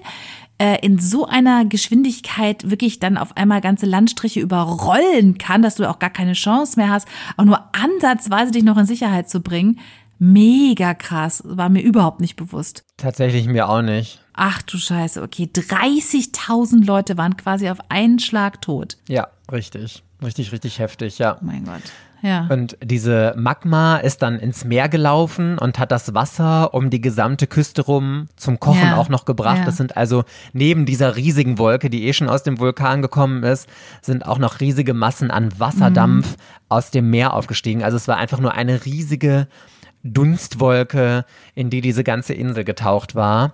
[0.59, 5.89] äh, in so einer Geschwindigkeit wirklich dann auf einmal ganze Landstriche überrollen kann, dass du
[5.89, 9.79] auch gar keine Chance mehr hast, auch nur ansatzweise dich noch in Sicherheit zu bringen.
[10.19, 12.83] Mega krass, war mir überhaupt nicht bewusst.
[12.97, 14.19] Tatsächlich mir auch nicht.
[14.33, 18.97] Ach du Scheiße, okay, 30.000 Leute waren quasi auf einen Schlag tot.
[19.07, 20.03] Ja, richtig.
[20.23, 21.37] Richtig, richtig heftig, ja.
[21.39, 21.83] Oh mein Gott.
[22.21, 22.47] Ja.
[22.49, 27.45] Und diese Magma ist dann ins Meer gelaufen und hat das Wasser um die gesamte
[27.47, 28.97] Küste rum zum Kochen Ja.
[28.97, 29.59] auch noch gebracht.
[29.59, 29.65] Ja.
[29.65, 33.69] Das sind also neben dieser riesigen Wolke, die eh schon aus dem Vulkan gekommen ist,
[34.01, 36.35] sind auch noch riesige Massen an Wasserdampf Mhm.
[36.69, 37.83] aus dem Meer aufgestiegen.
[37.83, 39.47] Also es war einfach nur eine riesige
[40.03, 43.53] Dunstwolke, in die diese ganze Insel getaucht war.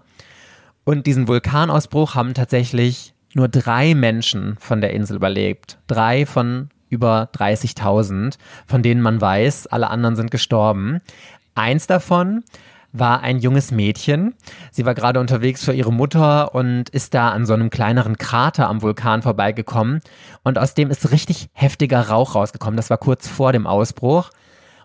[0.86, 5.78] Und diesen Vulkanausbruch haben tatsächlich nur drei Menschen von der Insel überlebt.
[5.88, 11.02] Drei von über 30.000, von denen man weiß, alle anderen sind gestorben.
[11.56, 12.44] Eins davon
[12.94, 14.36] war ein junges Mädchen.
[14.72, 18.70] Sie war gerade unterwegs für ihre Mutter und ist da an so einem kleineren Krater
[18.70, 20.02] am Vulkan vorbeigekommen.
[20.44, 22.78] Und aus dem ist richtig heftiger Rauch rausgekommen.
[22.78, 24.30] Das war kurz vor dem Ausbruch.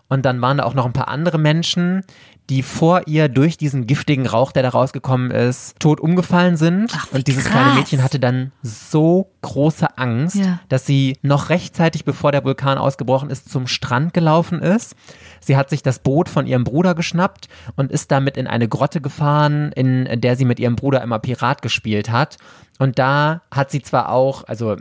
[0.09, 2.03] Und dann waren da auch noch ein paar andere Menschen,
[2.49, 6.91] die vor ihr durch diesen giftigen Rauch, der da rausgekommen ist, tot umgefallen sind.
[6.97, 7.53] Ach, und dieses krass.
[7.53, 10.59] kleine Mädchen hatte dann so große Angst, Ja.
[10.67, 14.95] dass sie noch rechtzeitig, bevor der Vulkan ausgebrochen ist, zum Strand gelaufen ist.
[15.41, 19.01] Sie hat sich das Boot von ihrem Bruder geschnappt und ist damit in eine Grotte
[19.01, 22.37] gefahren, in der sie mit ihrem Bruder immer Pirat gespielt hat.
[22.79, 24.75] Und da hat sie zwar auch, also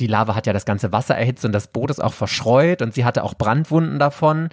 [0.00, 2.94] die Lava hat ja das ganze Wasser erhitzt und das Boot ist auch verschreut und
[2.94, 4.48] sie hatte auch Brandwunden davon.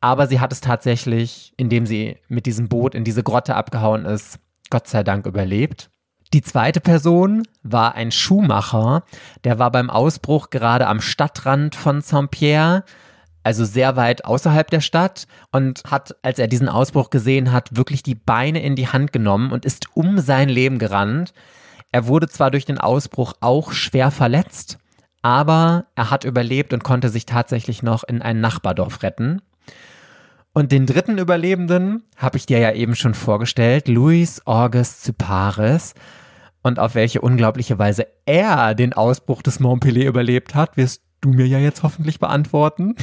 [0.00, 4.38] Aber sie hat es tatsächlich, indem sie mit diesem Boot in diese Grotte abgehauen ist,
[4.70, 5.90] Gott sei Dank überlebt.
[6.32, 9.04] Die zweite Person war ein Schuhmacher,
[9.44, 12.84] der war beim Ausbruch gerade am Stadtrand von Saint-Pierre,
[13.44, 18.02] also sehr weit außerhalb der Stadt und hat, als er diesen Ausbruch gesehen hat, wirklich
[18.02, 21.34] die Beine in die Hand genommen und ist um sein Leben gerannt.
[21.92, 24.78] Er wurde zwar durch den Ausbruch auch schwer verletzt,
[25.24, 29.40] aber er hat überlebt und konnte sich tatsächlich noch in ein Nachbardorf retten.
[30.52, 35.94] Und den dritten Überlebenden habe ich dir ja eben schon vorgestellt, Luis August Cyparis.
[36.62, 41.46] Und auf welche unglaubliche Weise er den Ausbruch des Montpellier überlebt hat, wirst du mir
[41.46, 42.94] ja jetzt hoffentlich beantworten.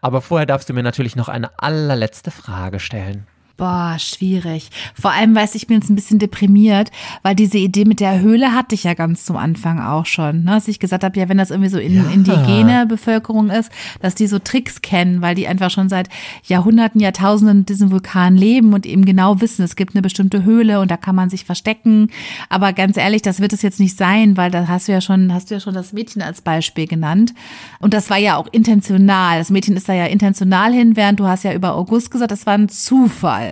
[0.00, 3.28] Aber vorher darfst du mir natürlich noch eine allerletzte Frage stellen.
[3.60, 4.70] Boah, schwierig.
[4.98, 6.90] Vor allem, weiß ich, bin jetzt ein bisschen deprimiert,
[7.22, 10.44] weil diese Idee mit der Höhle hatte ich ja ganz zum Anfang auch schon.
[10.44, 10.52] Ne?
[10.52, 12.04] Dass ich gesagt habe, ja, wenn das irgendwie so in, Ja.
[12.10, 16.08] indigene Bevölkerung ist, dass die so Tricks kennen, weil die einfach schon seit
[16.44, 20.80] Jahrhunderten, Jahrtausenden in diesem Vulkan leben und eben genau wissen, es gibt eine bestimmte Höhle
[20.80, 22.08] und da kann man sich verstecken.
[22.48, 25.34] Aber ganz ehrlich, das wird es jetzt nicht sein, weil da hast du ja schon,
[25.34, 27.34] hast du ja schon das Mädchen als Beispiel genannt.
[27.78, 29.38] Und das war ja auch intentional.
[29.38, 32.46] Das Mädchen ist da ja intentional hin, während du hast ja über August gesagt, das
[32.46, 33.49] war ein Zufall.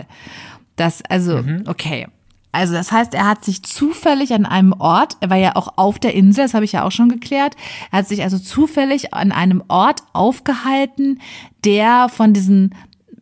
[0.75, 2.07] Das, also, okay.
[2.51, 5.99] Also das heißt, er hat sich zufällig an einem Ort, er war ja auch auf
[5.99, 7.55] der Insel, das habe ich ja auch schon geklärt,
[7.91, 11.19] er hat sich also zufällig an einem Ort aufgehalten,
[11.63, 12.73] der von diesen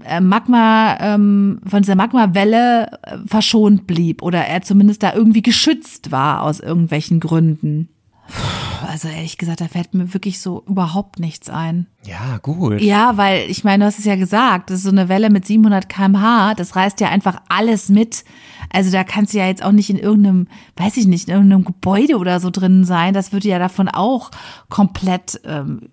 [0.06, 6.12] äh, Magma, ähm, von dieser Magmawelle äh, verschont blieb oder er zumindest da irgendwie geschützt
[6.12, 7.90] war aus irgendwelchen Gründen.
[8.30, 11.88] Puh, Also ehrlich gesagt, da fällt mir wirklich so überhaupt nichts ein.
[12.04, 12.82] Ja, gut.
[12.82, 15.46] Ja, weil ich meine, du hast es ja gesagt, das ist so eine Welle mit
[15.46, 18.24] 700 km/h, das reißt ja einfach alles mit.
[18.72, 21.66] Also da kannst du ja jetzt auch nicht in irgendeinem, weiß ich nicht, in irgendeinem
[21.66, 23.14] Gebäude oder so drin sein.
[23.14, 24.32] Das würde ja davon auch
[24.70, 25.90] komplett ähm,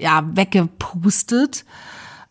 [0.00, 1.64] ja weggepustet.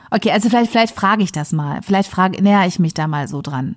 [0.10, 1.82] Okay, also vielleicht, vielleicht frage ich das mal.
[1.82, 3.76] Vielleicht frage, näher ich mich da mal so dran.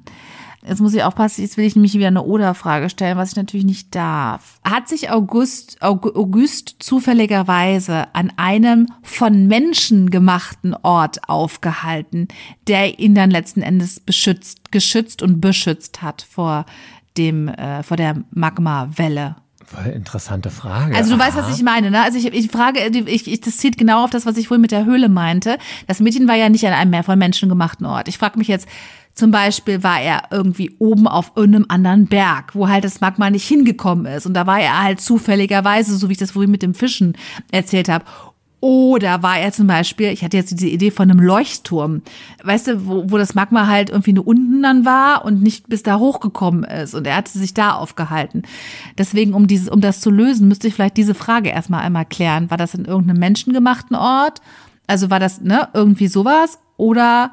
[0.66, 3.64] Jetzt muss ich aufpassen, jetzt will ich nämlich wieder eine Oder-Frage stellen, was ich natürlich
[3.64, 4.61] nicht darf.
[4.62, 12.28] Hat sich August, Aug- August zufälligerweise an einem von Menschen gemachten Ort aufgehalten,
[12.66, 16.66] der ihn dann letzten Endes beschützt, geschützt und beschützt hat vor
[17.16, 19.36] dem, äh, vor der Magmawelle?
[19.64, 20.96] Voll interessante Frage.
[20.96, 21.48] Also du weißt, Aha.
[21.48, 22.02] was ich meine, ne?
[22.02, 24.72] Also ich, ich frage, ich, ich, das zielt genau auf das, was ich vorhin mit
[24.72, 25.58] der Höhle meinte.
[25.86, 28.08] Das Mädchen war ja nicht an einem mehr von Menschen gemachten Ort.
[28.08, 28.66] Ich frage mich jetzt,
[29.20, 33.46] zum Beispiel war er irgendwie oben auf irgendeinem anderen Berg, wo halt das Magma nicht
[33.46, 34.24] hingekommen ist.
[34.24, 37.16] Und da war er halt zufälligerweise, so wie ich das vorhin mit dem Fischen
[37.52, 38.06] erzählt habe.
[38.60, 42.00] Oder war er zum Beispiel, ich hatte jetzt diese Idee von einem Leuchtturm,
[42.44, 45.82] weißt du, wo, wo das Magma halt irgendwie nur unten dann war und nicht bis
[45.82, 48.42] da hochgekommen ist und er hatte sich da aufgehalten.
[48.96, 52.50] Deswegen, um dieses, um das zu lösen, müsste ich vielleicht diese Frage erstmal einmal klären.
[52.50, 54.40] War das in irgendeinem menschengemachten Ort?
[54.86, 56.58] Also war das, ne, irgendwie sowas?
[56.76, 57.32] Oder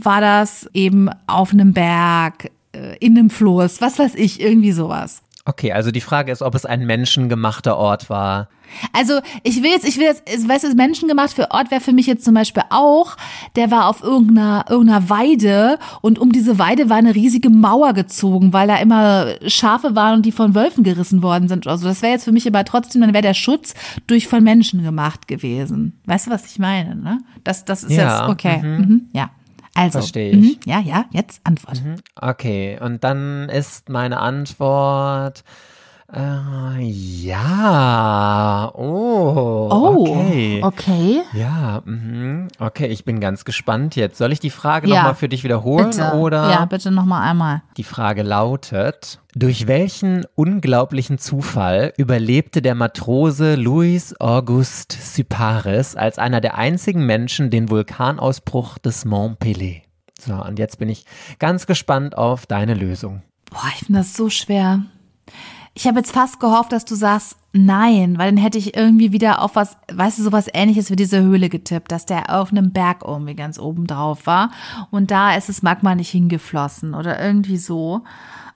[0.00, 5.22] war das eben auf einem Berg, äh, in einem Fluss, was weiß ich, irgendwie sowas?
[5.44, 8.48] Okay, also die Frage ist, ob es ein menschengemachter Ort war.
[8.92, 12.06] Also ich will jetzt, ich will jetzt, weißt du, menschengemacht für Ort wäre für mich
[12.06, 13.16] jetzt zum Beispiel auch,
[13.56, 18.52] der war auf irgendeiner, irgendeiner Weide und um diese Weide war eine riesige Mauer gezogen,
[18.52, 21.66] weil da immer Schafe waren und die von Wölfen gerissen worden sind.
[21.66, 23.72] Also das wäre jetzt für mich aber trotzdem, dann wäre der Schutz
[24.06, 25.98] durch von Menschen gemacht gewesen.
[26.04, 26.94] Weißt du, was ich meine?
[26.94, 27.20] Ne?
[27.44, 28.58] Das, das ist Ja, jetzt okay.
[28.58, 28.76] mhm.
[28.78, 29.08] Mhm.
[29.14, 29.30] Ja.
[29.78, 30.56] Also, Verstehe ich.
[30.56, 30.60] mhm.
[30.64, 31.80] ja, ja, jetzt Antwort.
[32.20, 35.44] Okay, und dann ist meine Antwort.
[36.10, 38.70] Äh, ja.
[38.74, 39.68] Oh.
[39.70, 40.60] Oh, Okay.
[40.62, 41.20] okay.
[41.34, 42.48] Ja, mhm.
[42.58, 44.16] okay, ich bin ganz gespannt jetzt.
[44.16, 44.96] Soll ich die Frage Ja.
[44.96, 45.90] nochmal für dich wiederholen?
[45.90, 46.14] Bitte.
[46.14, 46.50] Oder?
[46.50, 47.62] Ja, bitte nochmal einmal.
[47.76, 56.40] Die Frage lautet, durch welchen unglaublichen Zufall überlebte der Matrose Louis Auguste Syparis als einer
[56.40, 59.82] der einzigen Menschen den Vulkanausbruch des Mont Pelé?
[60.18, 61.04] So, und jetzt bin ich
[61.38, 63.22] ganz gespannt auf deine Lösung.
[63.50, 64.80] Boah, ich finde das so schwer.
[65.78, 69.40] Ich habe jetzt fast gehofft, dass du sagst nein, weil dann hätte ich irgendwie wieder
[69.40, 73.04] auf was, weißt du, sowas ähnliches wie diese Höhle getippt, dass der auf einem Berg
[73.06, 74.50] irgendwie ganz oben drauf war
[74.90, 78.02] und da ist das Magma nicht hingeflossen oder irgendwie so.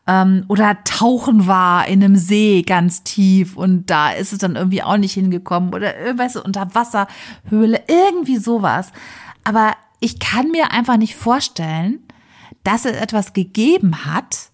[0.09, 4.83] Ähm, oder tauchen war in einem See ganz tief und da ist es dann irgendwie
[4.83, 8.91] auch nicht hingekommen oder weißt du, Unterwasserhöhle, irgendwie sowas.
[9.45, 12.01] Aber ich kann mir einfach nicht vorstellen,
[12.65, 14.51] dass es etwas gegeben hat,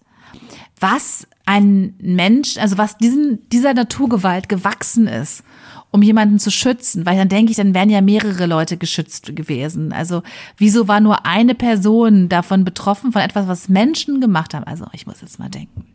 [0.79, 5.43] was ein Mensch, also was diesen, dieser Naturgewalt gewachsen ist,
[5.89, 9.91] um jemanden zu schützen, weil dann denke ich, dann wären ja mehrere Leute geschützt gewesen.
[9.91, 10.21] Also
[10.57, 14.65] wieso war nur eine Person davon betroffen, von etwas, was Menschen gemacht haben?
[14.65, 15.87] Also ich muss jetzt mal denken.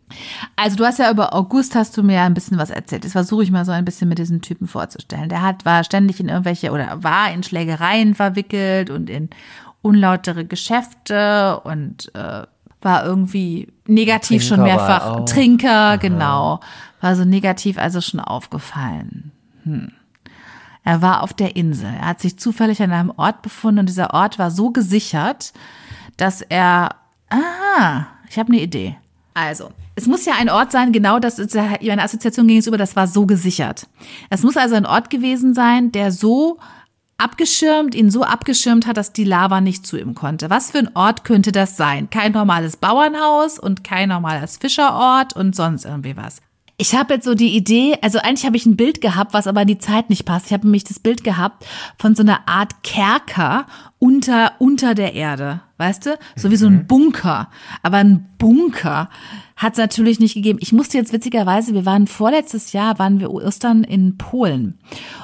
[0.57, 3.05] Also du hast ja über August hast du mir ja ein bisschen was erzählt.
[3.05, 5.29] Das versuche ich mal so ein bisschen mit diesem Typen vorzustellen.
[5.29, 9.29] Der hat, war ständig in irgendwelche oder war in Schlägereien verwickelt und in
[9.81, 12.43] unlautere Geschäfte und äh,
[12.85, 15.25] war irgendwie negativ schon Trinker war mehrfach.
[15.25, 16.59] Trinker, genau.
[17.01, 19.31] War so negativ also schon aufgefallen.
[19.63, 19.91] Hm.
[20.83, 21.89] Er war auf der Insel.
[21.99, 25.51] Er hat sich zufällig an einem Ort befunden und dieser Ort war so gesichert,
[26.15, 26.95] dass er.
[27.29, 28.95] Ah, ich habe eine Idee.
[29.33, 32.67] Also, es muss ja ein Ort sein, genau das ist ja meine Assoziation ging es
[32.67, 33.87] über, das war so gesichert.
[34.29, 36.57] Es muss also ein Ort gewesen sein, der so
[37.17, 40.49] abgeschirmt, ihn so abgeschirmt hat, dass die Lava nicht zu ihm konnte.
[40.49, 42.09] Was für ein Ort könnte das sein?
[42.09, 46.41] Kein normales Bauernhaus und kein normales Fischerort und sonst irgendwie was.
[46.77, 49.61] Ich habe jetzt so die Idee, also eigentlich habe ich ein Bild gehabt, was aber
[49.61, 50.47] in die Zeit nicht passt.
[50.47, 51.65] Ich habe nämlich das Bild gehabt
[51.97, 53.65] von so einer Art Kerker
[53.97, 56.19] unter, unter der Erde, weißt du?
[56.35, 57.49] So wie so ein Bunker.
[57.81, 59.09] Aber ein Bunker
[59.55, 60.59] hat es natürlich nicht gegeben.
[60.61, 64.79] Ich musste jetzt witzigerweise, wir waren vorletztes Jahr, waren wir Ostern in Polen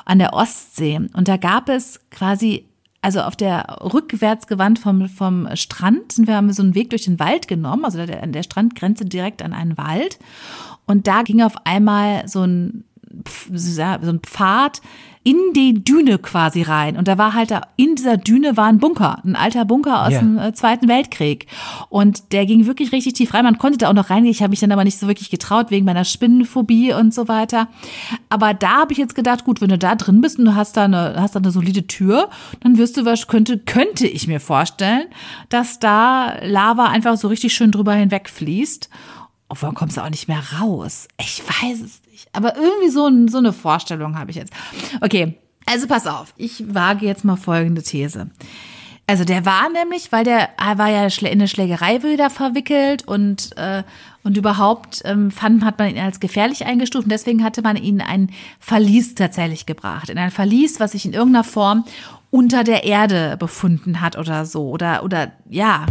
[0.06, 2.66] an der Ostsee und da gab es quasi
[3.02, 7.20] also auf der rückwärtsgewandt vom, vom Strand sind wir, haben so einen Weg durch den
[7.20, 10.20] Wald genommen, also der, an der Strandgrenze direkt an einen Wald.
[10.86, 12.84] Und da ging auf einmal so ein,
[13.54, 13.82] so
[14.12, 14.82] ein Pfad
[15.24, 16.98] in die Düne quasi rein.
[16.98, 20.14] Und da war halt da, in dieser Düne war ein Bunker, ein alter Bunker aus
[20.14, 20.20] Ja.
[20.20, 21.46] dem äh, Zweiten Weltkrieg.
[21.90, 23.44] Und der ging wirklich richtig tief rein.
[23.44, 24.32] Man konnte da auch noch reingehen.
[24.32, 27.68] Ich habe mich dann aber nicht so wirklich getraut, wegen meiner Spinnenphobie und so weiter.
[28.30, 30.76] Aber da habe ich jetzt gedacht, gut, wenn du da drin bist und du hast
[30.76, 32.30] da eine, hast da eine solide Tür,
[32.62, 35.06] dann wirst du was, könnte, könnte ich mir vorstellen,
[35.50, 38.90] dass da Lava einfach so richtig schön drüber hinwegfließt.
[39.50, 41.08] Und warum kommst du auch nicht mehr raus?
[41.20, 42.01] Ich weiß es.
[42.34, 44.54] Aber irgendwie so, so eine Vorstellung habe ich jetzt.
[45.02, 46.34] Okay, also pass auf.
[46.38, 48.30] Ich wage jetzt mal folgende These.
[49.08, 53.58] Also der war nämlich, weil der er war ja in eine Schlägerei wieder verwickelt und
[53.58, 53.84] äh,
[54.24, 57.96] und überhaupt ähm, fand hat man ihn als gefährlich eingestuft und deswegen hatte man ihn
[57.96, 58.30] in ein
[58.60, 61.84] Verlies tatsächlich gebracht, in ein Verlies, was sich in irgendeiner Form
[62.30, 65.88] unter der Erde befunden hat oder so oder oder ja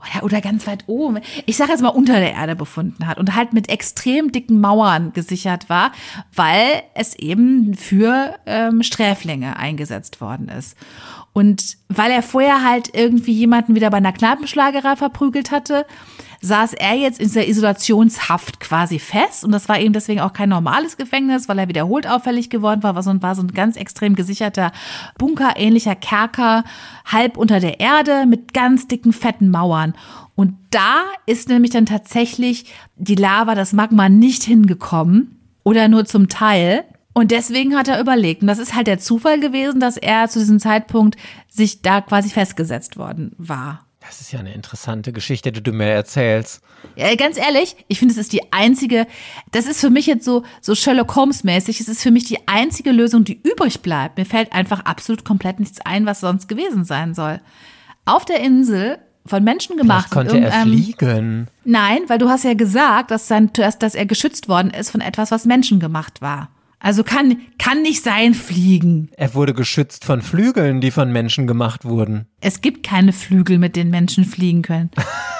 [0.00, 1.18] oder, oder ganz weit oben.
[1.46, 5.12] Ich sage jetzt mal unter der Erde befunden hat und halt mit extrem dicken Mauern
[5.12, 5.92] gesichert war,
[6.34, 10.76] weil es eben für ähm, Sträflinge eingesetzt worden ist.
[11.32, 15.86] Und weil er vorher halt irgendwie jemanden wieder bei einer Kneipenschlagerei verprügelt hatte,
[16.40, 19.44] saß er jetzt in dieser Isolationshaft quasi fest.
[19.44, 22.96] Und das war eben deswegen auch kein normales Gefängnis, weil er wiederholt auffällig geworden war,
[22.96, 24.72] ein, war so ein ganz extrem gesicherter
[25.18, 26.64] bunkerähnlicher Kerker,
[27.04, 29.94] halb unter der Erde mit ganz dicken, fetten Mauern.
[30.34, 36.28] Und da ist nämlich dann tatsächlich die Lava, das Magma nicht hingekommen oder nur zum
[36.28, 36.84] Teil.
[37.12, 40.38] Und deswegen hat er überlegt, und das ist halt der Zufall gewesen, dass er zu
[40.38, 41.18] diesem Zeitpunkt
[41.48, 43.84] sich da quasi festgesetzt worden war.
[44.10, 46.62] Das ist ja eine interessante Geschichte, die du mir erzählst.
[46.96, 49.06] Ja, ganz ehrlich, ich finde, es ist die einzige,
[49.52, 52.90] das ist für mich jetzt so, so Sherlock Holmes-mäßig, es ist für mich die einzige
[52.90, 54.18] Lösung, die übrig bleibt.
[54.18, 57.40] Mir fällt einfach absolut komplett nichts ein, was sonst gewesen sein soll.
[58.04, 60.08] Auf der Insel von Menschen gemacht.
[60.10, 61.46] Vielleicht konnte er fliegen.
[61.64, 65.30] Nein, weil du hast ja gesagt, dass, sein, dass er geschützt worden ist von etwas,
[65.30, 66.48] was menschengemacht war.
[66.82, 69.10] Also kann, kann nicht sein Fliegen.
[69.18, 72.26] Er wurde geschützt von Flügeln, die von Menschen gemacht wurden.
[72.40, 74.90] Es gibt keine Flügel, mit denen Menschen fliegen können.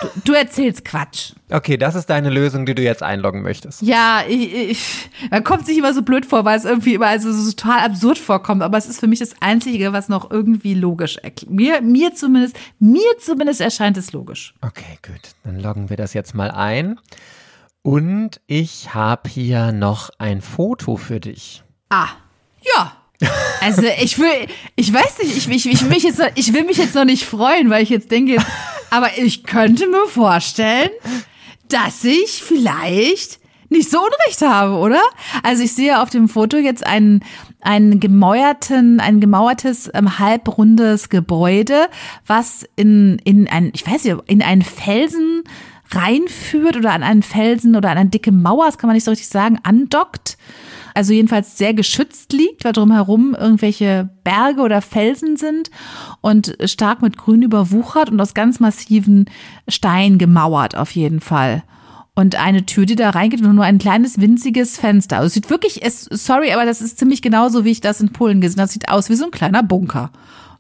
[0.03, 1.33] Du, du erzählst Quatsch.
[1.51, 3.81] Okay, das ist deine Lösung, die du jetzt einloggen möchtest.
[3.81, 7.33] Ja, ich, ich, man kommt sich immer so blöd vor, weil es irgendwie immer also
[7.33, 8.63] so total absurd vorkommt.
[8.63, 11.51] Aber es ist für mich das Einzige, was noch irgendwie logisch erklärt.
[11.51, 14.53] Mir, mir zumindest, mir zumindest erscheint es logisch.
[14.61, 15.35] Okay, gut.
[15.45, 16.99] Dann loggen wir das jetzt mal ein.
[17.83, 21.63] Und ich habe hier noch ein Foto für dich.
[21.89, 22.09] Ah,
[22.63, 22.93] ja.
[23.61, 26.65] Also ich will, ich weiß nicht, ich, ich, ich, will mich jetzt, noch, ich will
[26.65, 28.43] mich jetzt noch nicht freuen, weil ich jetzt denke,
[28.91, 30.91] aber ich könnte mir vorstellen,
[31.69, 35.01] dass ich vielleicht nicht so Unrecht habe, oder?
[35.43, 37.23] Also ich sehe auf dem Foto jetzt einen,
[37.61, 41.89] einen gemauerten, ein gemauertes, ähm, halbrundes Gebäude,
[42.27, 45.45] was in, in ein, ich weiß nicht, in einen Felsen
[45.93, 49.11] reinführt oder an einen Felsen oder an eine dicke Mauer, das kann man nicht so
[49.11, 50.37] richtig sagen, andockt.
[50.95, 55.71] Also jedenfalls sehr geschützt liegt, weil drumherum irgendwelche Berge oder Felsen sind
[56.21, 59.27] und stark mit Grün überwuchert und aus ganz massiven
[59.69, 61.63] Steinen gemauert auf jeden Fall.
[62.15, 65.19] Und eine Tür, die da reingeht, und nur ein kleines winziges Fenster.
[65.19, 68.11] Also es sieht wirklich, es, sorry, aber das ist ziemlich genauso, wie ich das in
[68.11, 68.67] Polen gesehen habe.
[68.67, 70.11] Das sieht aus wie so ein kleiner Bunker.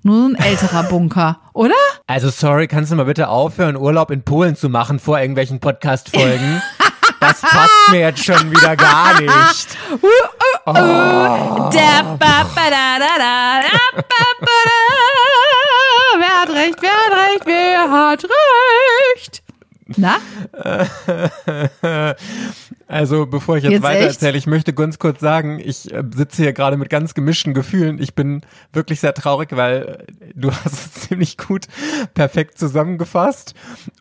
[0.03, 1.75] Nur ein älterer Bunker, oder?
[2.07, 6.63] Also sorry, kannst du mal bitte aufhören, Urlaub in Polen zu machen vor irgendwelchen Podcast-Folgen?
[7.21, 9.77] Das passt mir jetzt schon wieder gar nicht.
[10.65, 10.73] Oh.
[16.19, 18.25] Wer hat recht, wer hat recht, wer hat
[19.17, 19.43] recht?
[19.97, 20.17] Na?
[22.91, 26.43] Also, bevor ich jetzt, Jetzt weiter erzähle, ich möchte ganz kurz sagen, ich äh, sitze
[26.43, 28.03] hier gerade mit ganz gemischten Gefühlen.
[28.03, 28.41] Ich bin
[28.73, 31.67] wirklich sehr traurig, weil äh, du hast es ziemlich gut
[32.15, 33.55] perfekt zusammengefasst.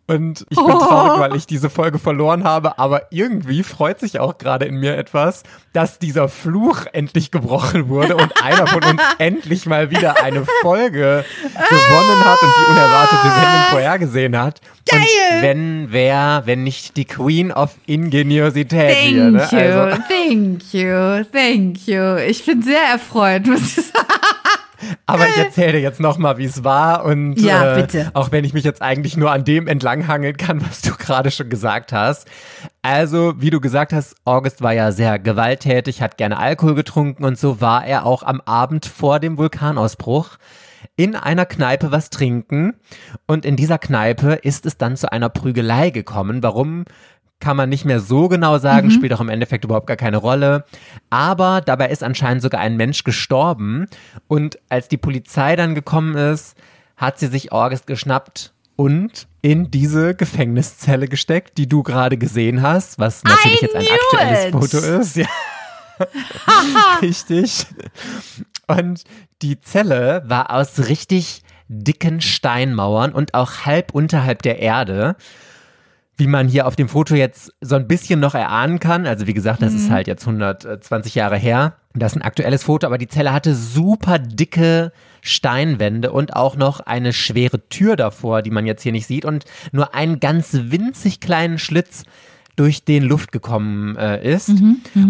[0.07, 0.79] Und ich bin Oh.
[0.79, 2.79] traurig, weil ich diese Folge verloren habe.
[2.79, 8.15] Aber irgendwie freut sich auch gerade in mir etwas, dass dieser Fluch endlich gebrochen wurde
[8.17, 11.23] und einer von uns endlich mal wieder eine Folge
[11.69, 14.61] gewonnen hat und die unerwartete Wendung vorhergesehen hat.
[14.89, 14.99] Geil!
[14.99, 19.47] Und wenn wer, wenn nicht die Queen of Ingeniosität hier, Thank ne?
[19.51, 22.15] you, Also, thank you, thank you.
[22.29, 24.07] Ich bin sehr erfreut, muss ich sagen.
[25.05, 28.11] aber ich erzähle dir jetzt nochmal, wie es war und Ja, äh, bitte.
[28.13, 31.49] auch wenn ich mich jetzt eigentlich nur an dem entlanghangeln kann, was du gerade schon
[31.49, 32.27] gesagt hast.
[32.81, 37.37] Also, wie du gesagt hast, August war ja sehr gewalttätig, hat gerne Alkohol getrunken und
[37.37, 40.37] so war er auch am Abend vor dem Vulkanausbruch
[40.95, 42.73] in einer Kneipe was trinken
[43.27, 46.41] und in dieser Kneipe ist es dann zu einer Prügelei gekommen.
[46.41, 46.85] Warum?
[47.39, 50.65] Kann man nicht mehr so genau sagen, spielt auch im Endeffekt überhaupt gar keine Rolle.
[51.09, 53.87] Aber dabei ist anscheinend sogar ein Mensch gestorben.
[54.27, 56.57] Und als die Polizei dann gekommen ist,
[56.97, 62.99] hat sie sich August geschnappt und in diese Gefängniszelle gesteckt, die du gerade gesehen hast,
[62.99, 64.51] was natürlich I jetzt ein aktuelles it.
[64.51, 65.15] Foto ist.
[65.17, 65.25] Ja.
[67.01, 67.65] Richtig.
[68.67, 69.03] Und
[69.41, 75.15] die Zelle war aus richtig dicken Steinmauern und auch halb unterhalb der Erde.
[76.19, 79.07] Wie man hier auf dem Foto jetzt so ein bisschen noch erahnen kann.
[79.07, 81.75] Also wie gesagt, das ist halt jetzt 120 Jahre her.
[81.93, 84.91] Das ist ein aktuelles Foto, aber die Zelle hatte super dicke
[85.21, 89.45] Steinwände und auch noch eine schwere Tür davor, die man jetzt hier nicht sieht und
[89.71, 92.03] nur einen ganz winzig kleinen Schlitz
[92.55, 94.49] durch den Luft gekommen äh, ist.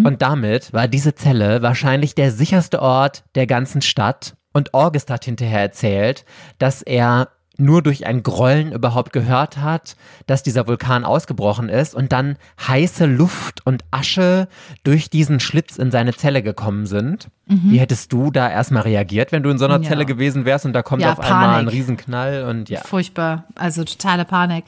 [0.03, 4.36] und damit war diese Zelle wahrscheinlich der sicherste Ort der ganzen Stadt.
[4.53, 6.26] Und August hat hinterher erzählt,
[6.60, 7.30] dass er
[7.60, 9.95] nur durch ein Grollen überhaupt gehört hat,
[10.28, 12.38] dass dieser Vulkan ausgebrochen ist und dann
[12.68, 14.47] heiße Luft und Asche
[14.84, 17.30] durch diesen Schlitz in seine Zelle gekommen sind.
[17.51, 19.89] Wie hättest du da erstmal reagiert, wenn du in so einer Ja.
[19.89, 21.74] Zelle gewesen wärst und da kommt Ja, auf einmal ein Panik.
[21.74, 22.82] Riesenknall und ja.
[22.82, 24.66] Furchtbar, also totale Panik,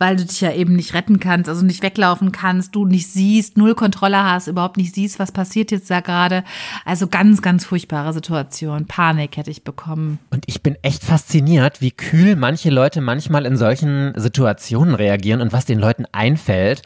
[0.00, 3.56] weil du dich ja eben nicht retten kannst, also nicht weglaufen kannst, du nicht siehst,
[3.56, 6.42] null Kontrolle hast, überhaupt nicht siehst, was passiert jetzt da gerade.
[6.84, 8.86] Also ganz, ganz furchtbare Situation.
[8.86, 10.18] Panik hätte ich bekommen.
[10.30, 15.52] Und ich bin echt fasziniert, wie kühl manche Leute manchmal in solchen Situationen reagieren und
[15.52, 16.82] was den Leuten einfällt.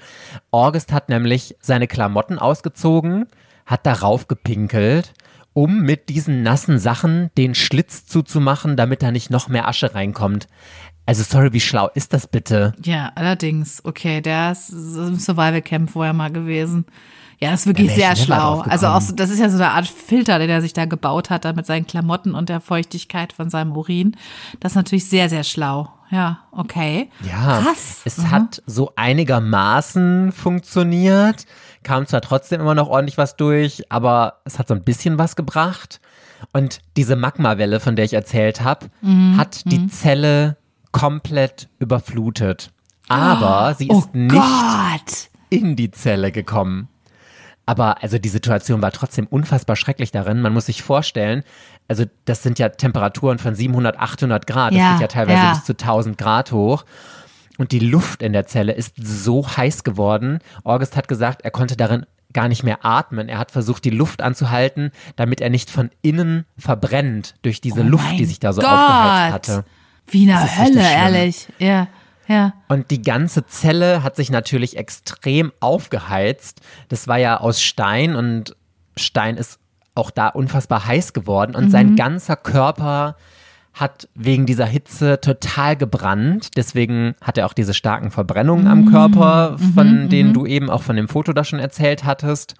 [0.51, 3.26] August hat nämlich seine Klamotten ausgezogen,
[3.64, 5.14] hat darauf gepinkelt,
[5.53, 10.49] um mit diesen nassen Sachen den Schlitz zuzumachen, damit da nicht noch mehr Asche reinkommt.
[11.07, 12.74] Also sorry, wie schlau ist das bitte?
[12.84, 16.84] Ja, allerdings, okay, der ist im Survival Camp vorher mal gewesen.
[17.43, 18.61] Ja, das ist wirklich sehr schlau.
[18.61, 21.30] Also auch so, das ist ja so eine Art Filter, den er sich da gebaut
[21.30, 24.14] hat, da mit seinen Klamotten und der Feuchtigkeit von seinem Urin.
[24.61, 25.88] Das ist natürlich sehr, sehr schlau.
[26.11, 27.09] Ja, okay.
[27.22, 28.03] Ja, Krass.
[28.05, 31.47] es hat so einigermaßen funktioniert,
[31.82, 35.34] kam zwar trotzdem immer noch ordentlich was durch, aber es hat so ein bisschen was
[35.36, 36.01] gebracht.
[36.53, 40.57] Und diese Magmawelle, von der ich erzählt habe, Mhm, hat die Zelle
[40.93, 42.70] komplett überflutet.
[43.09, 46.88] Aber sie ist oh nicht in die Zelle gekommen.
[47.71, 50.41] Aber also die Situation war trotzdem unfassbar schrecklich darin.
[50.43, 51.45] Man muss sich vorstellen,
[51.87, 54.73] also das sind ja Temperaturen von 700, 800 Grad.
[54.73, 55.51] Das Ja, geht ja teilweise ja.
[55.53, 56.85] bis zu 1000 Grad hoch.
[57.59, 60.41] Und die Luft in der Zelle ist so heiß geworden.
[60.64, 63.29] August hat gesagt, er konnte darin gar nicht mehr atmen.
[63.29, 68.18] Er hat versucht, die Luft anzuhalten, damit er nicht von innen verbrennt durch diese Luft,
[68.18, 68.71] die Oh sich da so Gott.
[68.71, 69.64] aufgeheizt hatte.
[70.09, 71.49] Wie in der Das ist richtig Hölle, ehrlich.
[71.61, 71.87] Ja,
[72.31, 72.55] ja.
[72.68, 76.61] Und die ganze Zelle hat sich natürlich extrem aufgeheizt.
[76.89, 78.57] Das war ja aus Stein und
[78.97, 79.59] Stein ist
[79.95, 83.16] auch da unfassbar heiß geworden und sein ganzer Körper
[83.72, 86.57] hat wegen dieser Hitze total gebrannt.
[86.57, 90.97] Deswegen hat er auch diese starken Verbrennungen am Körper, von denen du eben auch von
[90.97, 92.55] dem Foto da schon erzählt hattest.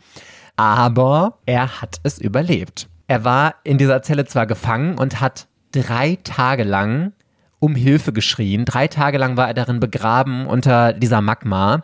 [0.57, 2.89] Aber er hat es überlebt.
[3.07, 7.13] Er war in dieser Zelle zwar gefangen und hat drei Tage lang
[7.61, 8.65] um Hilfe geschrien.
[8.65, 11.83] Drei Tage lang war er darin begraben unter dieser Magma,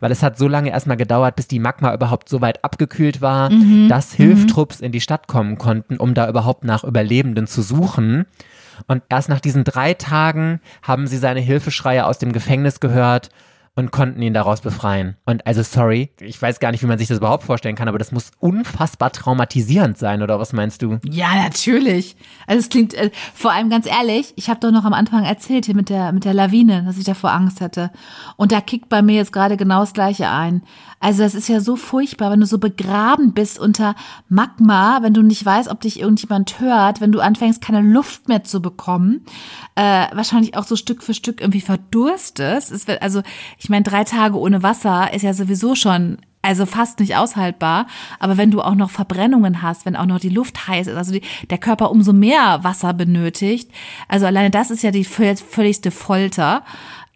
[0.00, 3.50] weil es hat so lange erstmal gedauert, bis die Magma überhaupt so weit abgekühlt war,
[3.88, 8.26] dass Hilfstrupps in die Stadt kommen konnten, um da überhaupt nach Überlebenden zu suchen.
[8.86, 13.30] Und erst nach diesen drei Tagen haben sie seine Hilfeschreie aus dem Gefängnis gehört
[13.76, 15.16] und konnten ihn daraus befreien.
[15.24, 17.98] Und also sorry, ich weiß gar nicht, wie man sich das überhaupt vorstellen kann, aber
[17.98, 20.98] das muss unfassbar traumatisierend sein, oder was meinst du?
[21.04, 22.16] Ja, natürlich.
[22.46, 25.66] Also es klingt, äh, vor allem ganz ehrlich, ich habe doch noch am Anfang erzählt
[25.66, 27.90] hier mit der, mit der Lawine, dass ich davor Angst hatte.
[28.36, 30.62] Und da kickt bei mir jetzt gerade genau das Gleiche ein.
[31.00, 33.94] Also es ist ja so furchtbar, wenn du so begraben bist unter
[34.28, 38.44] Magma, wenn du nicht weißt, ob dich irgendjemand hört, wenn du anfängst, keine Luft mehr
[38.44, 39.24] zu bekommen,
[39.74, 42.72] äh, wahrscheinlich auch so Stück für Stück irgendwie verdurstest.
[42.72, 43.22] Es wird, also,
[43.58, 47.86] ich meine, drei Tage ohne Wasser ist ja sowieso schon also fast nicht aushaltbar.
[48.18, 51.12] Aber wenn du auch noch Verbrennungen hast, wenn auch noch die Luft heiß ist, also
[51.12, 53.70] die, der Körper umso mehr Wasser benötigt,
[54.08, 56.62] also alleine das ist ja die völ- völligste Folter.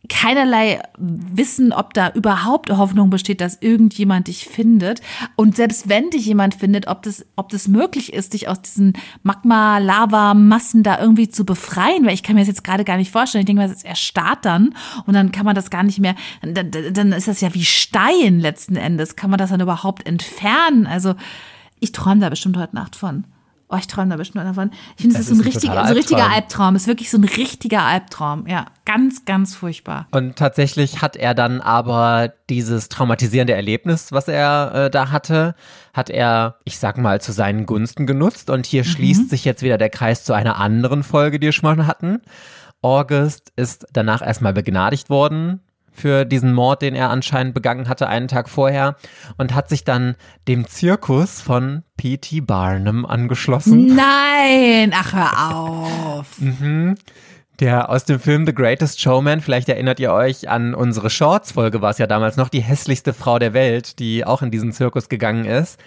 [0.09, 5.03] Keinerlei Wissen, ob da überhaupt Hoffnung besteht, dass irgendjemand dich findet.
[5.35, 8.93] Und selbst wenn dich jemand findet, ob das, ob das möglich ist, dich aus diesen
[9.25, 13.41] Magma-Lava-Massen da irgendwie zu befreien, weil ich kann mir das jetzt gerade gar nicht vorstellen.
[13.41, 14.75] Ich denke mal, ist erstarrt dann
[15.07, 18.39] und dann kann man das gar nicht mehr, dann, dann ist das ja wie Stein
[18.39, 19.17] letzten Endes.
[19.17, 20.87] Kann man das dann überhaupt entfernen?
[20.87, 21.17] Also
[21.81, 23.25] ich träume da bestimmt heute Nacht von.
[23.71, 24.71] Oh, ich träume da bestimmt davon.
[24.97, 26.35] Ich finde, Das ist ist ein richtiger, totaler so ein richtiger Albtraum.
[26.35, 26.77] Albtraum.
[26.77, 28.47] Ist wirklich so ein richtiger Albtraum.
[28.47, 30.07] Ja, ganz, ganz furchtbar.
[30.11, 35.55] Und tatsächlich hat er dann aber dieses traumatisierende Erlebnis, was er äh, da hatte,
[35.93, 38.49] hat er, ich sag mal, zu seinen Gunsten genutzt.
[38.49, 41.77] Und hier schließt sich jetzt wieder der Kreis zu einer anderen Folge, die wir schon
[41.77, 42.23] mal hatten.
[42.81, 45.61] August ist danach erstmal begnadigt worden
[45.99, 48.97] für diesen Mord, den er anscheinend begangen hatte einen Tag vorher
[49.37, 52.41] und hat sich dann dem Zirkus von P.T.
[52.43, 53.95] Barnum angeschlossen.
[53.95, 54.93] Nein!
[54.95, 56.41] Ach, hör auf.
[57.61, 61.91] Der aus dem Film The Greatest Showman, vielleicht erinnert ihr euch an unsere Shorts-Folge, war
[61.91, 65.45] es ja damals noch, die hässlichste Frau der Welt, die auch in diesen Zirkus gegangen
[65.45, 65.81] ist.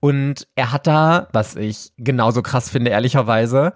[0.00, 3.74] Und er hat da, was ich genauso krass finde, ehrlicherweise,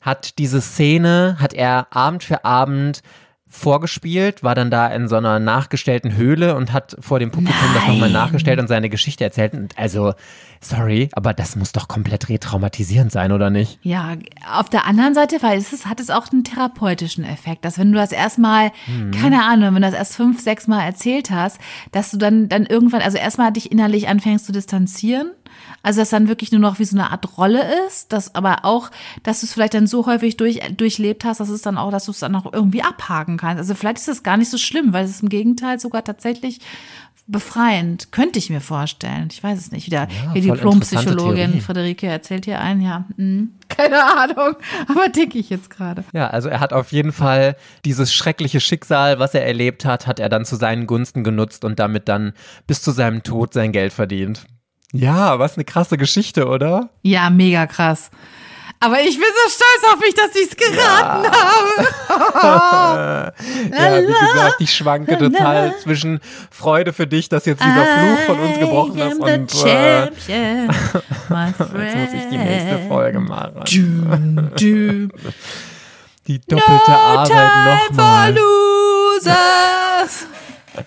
[0.00, 3.02] hat diese Szene, hat er Abend für Abend
[3.50, 7.82] vorgespielt, war dann da in so einer nachgestellten Höhle und hat vor dem Publikum das
[7.86, 8.12] nochmal Nein.
[8.12, 9.54] nachgestellt und seine Geschichte erzählt.
[9.54, 10.14] Und also,
[10.60, 13.80] sorry, aber das muss doch komplett retraumatisierend sein, oder nicht?
[13.82, 14.16] Ja,
[14.48, 17.98] auf der anderen Seite weil es hat es auch einen therapeutischen Effekt, dass wenn du
[17.98, 18.70] das erstmal,
[19.20, 21.58] keine Ahnung, wenn du das erst fünf, sechs Mal erzählt hast,
[21.90, 25.32] dass du dann, dann irgendwann, also erstmal dich innerlich anfängst zu distanzieren.
[25.82, 28.90] Also, dass dann wirklich nur noch wie so eine Art Rolle ist, dass aber auch,
[29.22, 32.04] dass du es vielleicht dann so häufig durch, durchlebt hast, dass es dann auch, dass
[32.04, 33.58] du es dann auch irgendwie abhaken kannst.
[33.58, 36.60] Also, vielleicht ist das gar nicht so schlimm, weil es ist im Gegenteil sogar tatsächlich
[37.30, 38.12] befreiend.
[38.12, 39.28] Könnte ich mir vorstellen.
[39.30, 39.86] Ich weiß es nicht.
[39.86, 41.60] Wieder die voll Diplompsychologin.
[41.60, 43.04] Friederike erzählt hier ein, ja.
[43.16, 44.56] hm, Keine Ahnung,
[44.88, 46.04] aber denke ich jetzt gerade.
[46.12, 50.18] Ja, also er hat auf jeden Fall dieses schreckliche Schicksal, was er erlebt hat, hat
[50.18, 52.32] er dann zu seinen Gunsten genutzt und damit dann
[52.66, 54.44] bis zu seinem Tod sein Geld verdient.
[54.92, 56.88] Ja, was eine krasse Geschichte, oder?
[57.02, 58.10] Ja, mega krass.
[58.82, 61.84] Aber ich bin so stolz auf mich, dass ich es geraten habe.
[63.70, 66.20] Ja, wie gesagt, ich schwanke total zwischen
[66.50, 70.28] Freude für dich, dass jetzt dieser Fluch von uns gebrochen ist und äh, jetzt
[71.28, 72.78] muss ich die nächste.
[72.88, 73.64] Folge machen.
[76.26, 78.34] Die doppelte No Arbeit nochmal.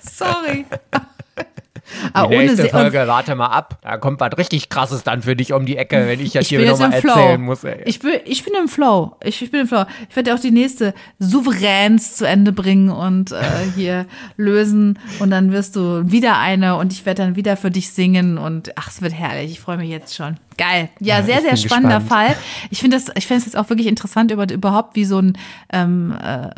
[0.01, 0.65] Sorry.
[2.13, 3.77] Aber Die ohne nächste Folge, warte mal ab.
[3.81, 6.49] Da kommt was richtig krasses dann für dich um die Ecke, wenn ich das ich
[6.49, 7.63] hier jetzt nochmal erzählen muss.
[7.63, 7.81] Ey.
[7.85, 9.15] Ich bin, ich bin im Flow.
[9.23, 9.85] Ich, ich bin im Flow.
[10.09, 13.43] Ich werde auch die nächste souveräns zu Ende bringen und äh,
[13.75, 14.05] hier
[14.37, 14.99] lösen.
[15.19, 18.37] Und dann wirst du wieder eine und ich werde dann wieder für dich singen.
[18.37, 19.51] Und ach, es wird herrlich.
[19.51, 20.37] Ich freue mich jetzt schon.
[20.57, 20.89] Geil.
[20.99, 22.27] Ja, Ja, sehr, sehr spannender gespannt.
[22.27, 22.35] Fall.
[22.69, 25.37] Ich finde das, ich finde es jetzt auch wirklich interessant über überhaupt, wie so ein
[25.71, 26.49] ähm, äh,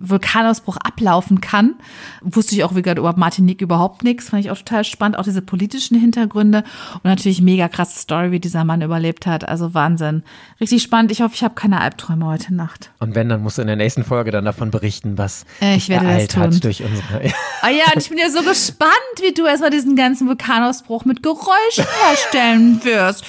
[0.00, 1.74] Vulkanausbruch ablaufen kann.
[2.22, 4.30] Wusste ich auch wie gesagt über Martinique überhaupt nichts.
[4.30, 6.64] Fand ich auch total spannend, auch diese politischen Hintergründe
[6.94, 9.48] und natürlich mega krasse Story, wie dieser Mann überlebt hat.
[9.48, 10.22] Also Wahnsinn.
[10.60, 11.10] Richtig spannend.
[11.10, 12.90] Ich hoffe, ich habe keine Albträume heute Nacht.
[13.00, 15.88] Und wenn, dann musst du in der nächsten Folge dann davon berichten, was Äh, ich
[15.88, 17.32] werde ereilt hat durch unsere.
[17.60, 21.24] Ah ja, und ich bin ja so gespannt, wie du erstmal diesen ganzen Vulkanausbruch mit
[21.24, 23.24] Geräuschen herstellen wirst.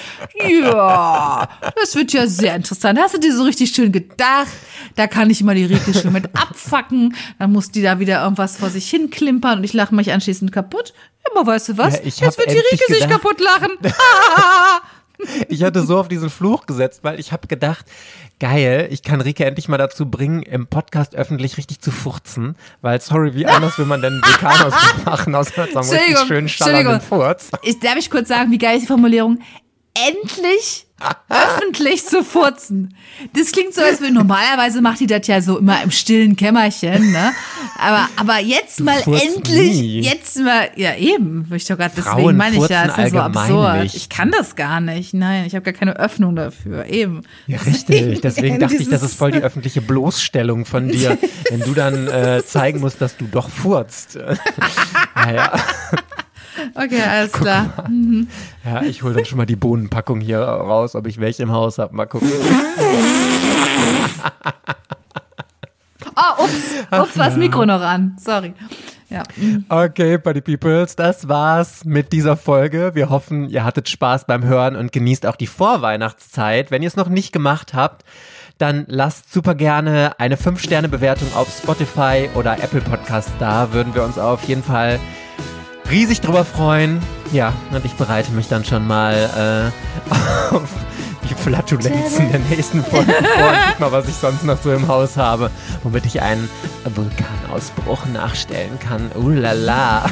[0.48, 1.48] Ja,
[1.80, 3.00] das wird ja sehr interessant.
[3.00, 4.46] Hast du dir so richtig schön gedacht?
[4.94, 7.16] Da kann ich immer die Rike schön mit abfacken.
[7.40, 10.52] Dann muss die da wieder irgendwas vor sich hin klimpern und ich lache mich anschließend
[10.52, 10.92] kaputt.
[11.30, 11.94] Aber weißt du was?
[11.94, 13.70] Ja, ich Jetzt wird die Rike sich gedacht- kaputt lachen.
[15.48, 17.84] Ich hatte so auf diesen Fluch gesetzt, weil ich habe gedacht,
[18.38, 23.00] geil, ich kann Rike endlich mal dazu bringen, im Podcast öffentlich richtig zu furzen, weil
[23.00, 27.00] sorry, wie anders will man denn Vulkanausbruch machen, außer mit einem richtig schönen Entschuldigung.
[27.00, 27.50] Furz.
[27.62, 29.38] Ich, darf ich kurz sagen, wie geil ist die Formulierung?
[30.08, 30.86] Endlich
[31.28, 32.94] öffentlich zu furzen.
[33.34, 37.12] Das klingt so, als wenn normalerweise macht die das ja so immer im stillen Kämmerchen,
[37.12, 37.32] ne?
[37.78, 40.00] Aber, aber jetzt mal endlich, nie.
[40.00, 43.82] jetzt mal, ja eben, ich doch gerade, deswegen meine ich ja, ist ja so absurd.
[43.82, 43.94] nicht.
[43.94, 45.14] Ich kann das gar nicht.
[45.14, 46.86] Nein, ich habe gar keine Öffnung dafür.
[46.86, 47.22] Eben.
[47.46, 48.20] Ja, richtig.
[48.20, 51.16] Deswegen dachte ich, das ist voll die öffentliche Bloßstellung von dir,
[51.50, 54.18] wenn du dann äh, zeigen musst, dass du doch furzt.
[55.14, 55.52] naja,
[56.74, 57.84] Okay, alles klar.
[58.64, 61.78] ja, ich hole dann schon mal die Bohnenpackung hier raus, ob ich welche im Haus
[61.78, 61.94] habe.
[61.94, 62.30] Mal gucken.
[66.16, 68.16] Oh, ups, ups, war das Mikro noch an.
[68.18, 68.52] Sorry.
[69.08, 69.22] Ja.
[69.68, 72.94] Okay, Buddy Peoples, das war's mit dieser Folge.
[72.94, 76.70] Wir hoffen, ihr hattet Spaß beim Hören und genießt auch die Vorweihnachtszeit.
[76.70, 78.04] Wenn ihr es noch nicht gemacht habt,
[78.58, 83.72] dann lasst super gerne eine 5-Sterne-Bewertung auf Spotify oder Apple Podcast da.
[83.72, 85.00] Würden wir uns auf jeden Fall
[85.90, 87.00] riesig drüber freuen.
[87.32, 89.72] Ja, und ich bereite mich dann schon mal
[90.52, 90.68] äh, auf
[91.28, 94.88] die Flatulenzen der nächsten Folge vor und guck mal, was ich sonst noch so im
[94.88, 95.50] Haus habe,
[95.82, 96.48] womit ich einen
[96.94, 99.10] Vulkanausbruch nachstellen kann.
[99.14, 100.06] Ulala.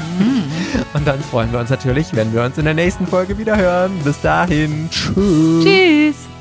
[0.94, 3.92] Und dann freuen wir uns natürlich, wenn wir uns in der nächsten Folge wieder hören.
[4.04, 4.88] Bis dahin.
[4.90, 5.64] Tschüss.
[5.64, 6.37] Tschüss.